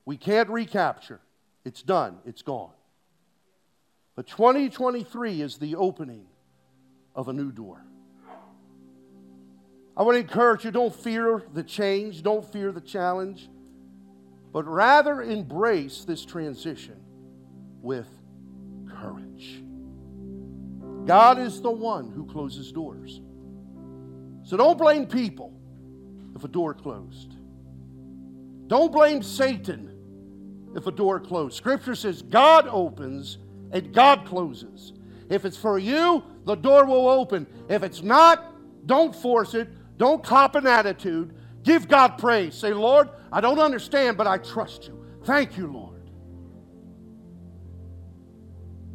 We 0.05 0.17
can't 0.17 0.49
recapture. 0.49 1.21
It's 1.65 1.83
done, 1.83 2.19
it's 2.25 2.43
gone. 2.43 2.73
But 4.15 4.27
2023 4.27 5.41
is 5.41 5.59
the 5.59 5.77
opening 5.77 6.27
of 7.15 7.29
a 7.29 7.33
new 7.33 7.51
door. 7.51 7.85
I 9.97 10.03
want 10.03 10.17
to 10.17 10.21
encourage 10.21 10.65
you 10.65 10.71
don't 10.71 10.95
fear 10.95 11.43
the 11.53 11.63
change, 11.63 12.23
don't 12.23 12.51
fear 12.51 12.73
the 12.73 12.81
challenge, 12.81 13.49
but 14.53 14.67
rather 14.67 15.23
embrace 15.23 16.05
this 16.05 16.25
transition 16.25 16.97
with 17.83 18.09
courage. 18.89 19.63
God 21.05 21.39
is 21.39 21.61
the 21.61 21.71
one 21.71 22.11
who 22.11 22.27
closes 22.27 22.73
doors. 22.73 23.21
So 24.45 24.57
don't 24.57 24.79
blame 24.79 25.07
people 25.07 25.53
if 26.35 26.45
a 26.45 26.49
door 26.49 26.75
closed. 26.75 27.35
Don't 28.67 28.93
blame 28.93 29.23
Satan 29.23 29.91
if 30.75 30.87
a 30.87 30.93
door 30.93 31.21
closed. 31.21 31.57
Scripture 31.57 31.95
says 31.95 32.23
God 32.23 32.67
opens 32.69 33.39
and 33.73 33.93
God 33.93 34.27
closes. 34.27 34.93
If 35.29 35.45
it's 35.45 35.57
for 35.57 35.79
you, 35.79 36.23
the 36.45 36.55
door 36.55 36.85
will 36.85 37.09
open. 37.09 37.47
If 37.69 37.83
it's 37.83 38.03
not, 38.03 38.55
don't 38.87 39.15
force 39.15 39.55
it. 39.55 39.69
Don't 39.97 40.23
cop 40.23 40.55
an 40.55 40.67
attitude. 40.67 41.35
Give 41.63 41.89
God 41.89 42.19
praise. 42.19 42.55
Say, 42.55 42.73
Lord, 42.73 43.09
I 43.33 43.41
don't 43.41 43.59
understand, 43.59 44.17
but 44.17 44.27
I 44.27 44.39
trust 44.39 44.89
you. 44.89 45.05
Thank 45.25 45.57
you, 45.57 45.69
Lord. 45.69 46.11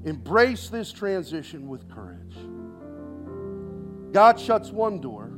Embrace 0.05 0.69
this 0.69 0.91
transition 0.91 1.67
with 1.67 1.89
courage. 1.89 2.35
God 4.13 4.39
shuts 4.39 4.69
one 4.69 5.01
door 5.01 5.31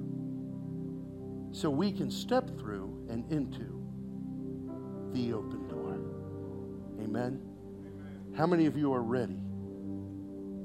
so 1.51 1.69
we 1.69 1.91
can 1.91 2.11
step 2.11 2.47
through 2.59 3.07
and 3.09 3.31
into 3.31 3.81
the 5.13 5.33
open 5.33 5.67
door. 5.67 5.97
Amen. 7.03 7.48
How 8.36 8.47
many 8.47 8.65
of 8.65 8.77
you 8.77 8.93
are 8.93 9.01
ready 9.01 9.41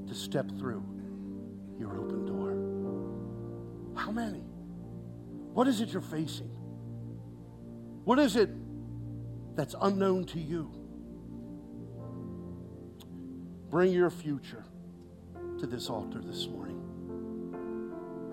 to 0.07 0.13
step 0.13 0.49
through 0.57 0.83
your 1.77 1.97
open 1.97 2.25
door? 2.25 3.99
How 3.99 4.11
many? 4.11 4.43
What 5.53 5.67
is 5.67 5.81
it 5.81 5.89
you're 5.89 6.01
facing? 6.01 6.51
What 8.03 8.19
is 8.19 8.35
it 8.35 8.49
that's 9.55 9.75
unknown 9.81 10.25
to 10.25 10.39
you? 10.39 10.85
bring 13.75 13.91
your 13.91 14.09
future 14.09 14.63
to 15.59 15.67
this 15.67 15.89
altar 15.89 16.21
this 16.21 16.47
morning. 16.47 16.81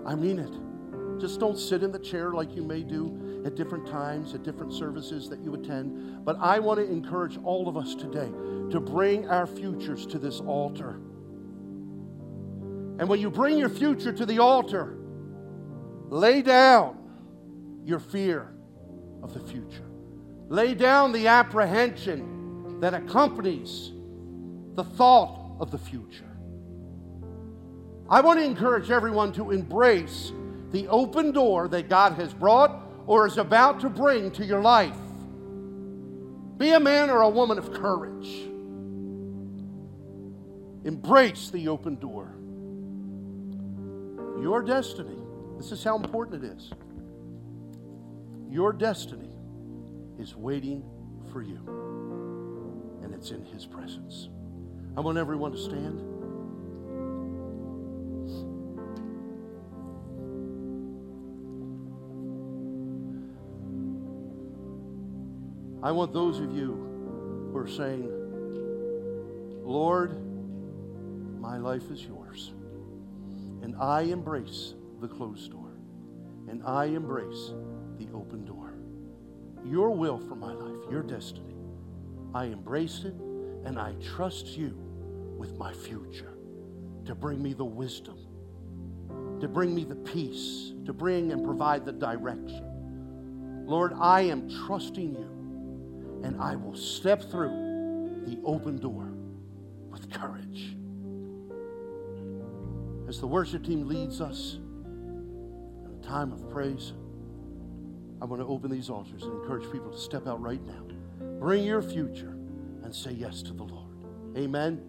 I 0.05 0.15
mean 0.15 0.39
it. 0.39 1.19
Just 1.19 1.41
don't 1.41 1.59
sit 1.59 1.83
in 1.83 1.91
the 1.91 1.99
chair 1.99 2.31
like 2.31 2.55
you 2.55 2.63
may 2.63 2.81
do 2.81 3.07
at 3.45 3.55
different 3.55 3.87
times, 3.87 4.33
at 4.33 4.43
different 4.43 4.73
services 4.73 5.29
that 5.29 5.39
you 5.41 5.53
attend. 5.53 6.23
But 6.25 6.37
I 6.39 6.59
want 6.59 6.79
to 6.79 6.89
encourage 6.89 7.37
all 7.43 7.67
of 7.67 7.77
us 7.77 7.95
today 7.95 8.29
to 8.71 8.79
bring 8.79 9.27
our 9.27 9.45
futures 9.45 10.05
to 10.07 10.19
this 10.19 10.39
altar. 10.39 10.99
And 12.99 13.09
when 13.09 13.19
you 13.19 13.29
bring 13.29 13.57
your 13.57 13.69
future 13.69 14.13
to 14.13 14.25
the 14.25 14.39
altar, 14.39 14.97
lay 16.09 16.41
down 16.41 16.97
your 17.83 17.99
fear 17.99 18.53
of 19.21 19.33
the 19.33 19.39
future. 19.39 19.89
Lay 20.47 20.73
down 20.73 21.11
the 21.11 21.27
apprehension 21.27 22.79
that 22.79 22.93
accompanies 22.93 23.91
the 24.75 24.83
thought 24.83 25.57
of 25.59 25.71
the 25.71 25.77
future. 25.77 26.29
I 28.09 28.21
want 28.21 28.39
to 28.39 28.45
encourage 28.45 28.91
everyone 28.91 29.31
to 29.33 29.51
embrace 29.51 30.31
the 30.71 30.87
open 30.87 31.31
door 31.31 31.67
that 31.69 31.89
God 31.89 32.13
has 32.13 32.33
brought 32.33 32.82
or 33.05 33.27
is 33.27 33.37
about 33.37 33.79
to 33.81 33.89
bring 33.89 34.31
to 34.31 34.45
your 34.45 34.61
life. 34.61 34.95
Be 36.57 36.71
a 36.71 36.79
man 36.79 37.09
or 37.09 37.21
a 37.21 37.29
woman 37.29 37.57
of 37.57 37.73
courage. 37.73 38.49
Embrace 40.85 41.49
the 41.49 41.67
open 41.67 41.95
door. 41.95 42.35
Your 44.41 44.61
destiny, 44.61 45.17
this 45.57 45.71
is 45.71 45.83
how 45.83 45.97
important 45.97 46.43
it 46.43 46.47
is. 46.57 46.71
Your 48.49 48.73
destiny 48.73 49.31
is 50.19 50.35
waiting 50.35 50.83
for 51.31 51.41
you, 51.41 51.59
and 53.01 53.13
it's 53.13 53.31
in 53.31 53.43
His 53.45 53.65
presence. 53.65 54.29
I 54.95 55.01
want 55.01 55.17
everyone 55.17 55.51
to 55.53 55.57
stand. 55.57 56.12
I 65.83 65.91
want 65.91 66.13
those 66.13 66.39
of 66.39 66.55
you 66.55 67.49
who 67.51 67.57
are 67.57 67.67
saying, 67.67 68.09
Lord, 69.61 70.17
my 71.41 71.57
life 71.57 71.91
is 71.91 72.01
yours. 72.05 72.53
And 73.61 73.75
I 73.75 74.03
embrace 74.03 74.75
the 75.01 75.09
closed 75.09 75.51
door. 75.51 75.73
And 76.47 76.63
I 76.65 76.85
embrace 76.85 77.51
the 77.97 78.07
open 78.13 78.45
door. 78.45 78.75
Your 79.65 79.89
will 79.89 80.19
for 80.19 80.35
my 80.35 80.53
life, 80.53 80.89
your 80.89 81.03
destiny. 81.03 81.55
I 82.33 82.45
embrace 82.45 83.03
it 83.03 83.15
and 83.65 83.77
I 83.77 83.93
trust 84.15 84.57
you 84.57 84.77
with 85.37 85.57
my 85.57 85.73
future 85.73 86.37
to 87.03 87.13
bring 87.13 87.43
me 87.43 87.51
the 87.51 87.65
wisdom, 87.65 88.17
to 89.41 89.49
bring 89.49 89.75
me 89.75 89.83
the 89.83 89.95
peace, 89.95 90.71
to 90.85 90.93
bring 90.93 91.33
and 91.33 91.43
provide 91.43 91.85
the 91.85 91.91
direction. 91.91 93.65
Lord, 93.65 93.91
I 93.99 94.21
am 94.21 94.49
trusting 94.65 95.13
you 95.15 95.32
and 96.23 96.41
I 96.41 96.55
will 96.55 96.75
step 96.75 97.21
through 97.21 98.23
the 98.25 98.39
open 98.45 98.77
door 98.77 99.09
with 99.91 100.11
courage. 100.11 100.75
As 103.07 103.19
the 103.19 103.27
worship 103.27 103.63
team 103.63 103.87
leads 103.87 104.21
us 104.21 104.55
in 104.55 105.99
a 106.01 106.05
time 106.05 106.31
of 106.31 106.49
praise, 106.49 106.93
I 108.21 108.25
want 108.25 108.41
to 108.41 108.47
open 108.47 108.71
these 108.71 108.89
altars 108.89 109.23
and 109.23 109.33
encourage 109.41 109.69
people 109.71 109.91
to 109.91 109.97
step 109.97 110.27
out 110.27 110.41
right 110.41 110.61
now. 110.65 110.85
Bring 111.39 111.65
your 111.65 111.81
future 111.81 112.37
and 112.83 112.95
say 112.95 113.11
yes 113.11 113.41
to 113.43 113.53
the 113.53 113.63
Lord. 113.63 113.91
Amen. 114.37 114.81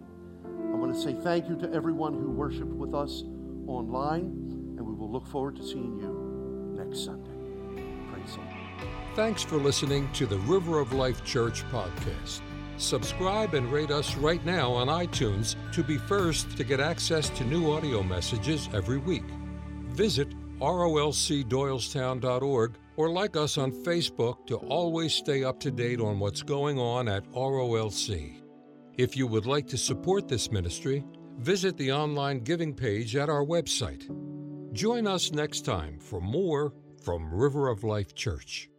I 0.45 0.75
want 0.77 0.93
to 0.93 0.99
say 0.99 1.13
thank 1.13 1.49
you 1.49 1.57
to 1.57 1.71
everyone 1.73 2.13
who 2.13 2.31
worshiped 2.31 2.71
with 2.71 2.95
us 2.95 3.23
online, 3.67 4.75
and 4.77 4.81
we 4.81 4.93
will 4.93 5.11
look 5.11 5.27
forward 5.27 5.57
to 5.57 5.63
seeing 5.63 5.97
you 5.97 6.75
next 6.77 7.03
Sunday. 7.03 7.34
Thanks 9.15 9.41
for 9.41 9.55
listening 9.55 10.11
to 10.11 10.25
the 10.25 10.39
River 10.39 10.79
of 10.79 10.91
Life 10.91 11.23
Church 11.23 11.63
podcast. 11.71 12.41
Subscribe 12.75 13.53
and 13.53 13.71
rate 13.71 13.89
us 13.89 14.17
right 14.17 14.43
now 14.43 14.73
on 14.73 14.87
iTunes 14.87 15.55
to 15.71 15.85
be 15.85 15.97
first 15.97 16.57
to 16.57 16.65
get 16.65 16.81
access 16.81 17.29
to 17.29 17.45
new 17.45 17.71
audio 17.71 18.03
messages 18.03 18.67
every 18.73 18.97
week. 18.97 19.23
Visit 19.87 20.27
rolcdoylestown.org 20.59 22.77
or 22.97 23.09
like 23.09 23.37
us 23.37 23.57
on 23.57 23.71
Facebook 23.71 24.45
to 24.47 24.57
always 24.57 25.13
stay 25.13 25.45
up 25.45 25.61
to 25.61 25.71
date 25.71 26.01
on 26.01 26.19
what's 26.19 26.41
going 26.41 26.77
on 26.77 27.07
at 27.07 27.23
ROLC. 27.31 28.41
If 28.97 29.15
you 29.15 29.27
would 29.27 29.45
like 29.45 29.67
to 29.67 29.77
support 29.77 30.27
this 30.27 30.51
ministry, 30.51 31.05
visit 31.37 31.77
the 31.77 31.93
online 31.93 32.39
giving 32.39 32.73
page 32.73 33.15
at 33.15 33.29
our 33.29 33.45
website. 33.45 34.09
Join 34.73 35.07
us 35.07 35.31
next 35.31 35.61
time 35.61 35.99
for 35.99 36.19
more 36.19 36.73
from 37.01 37.33
River 37.33 37.69
of 37.69 37.85
Life 37.85 38.13
Church. 38.13 38.69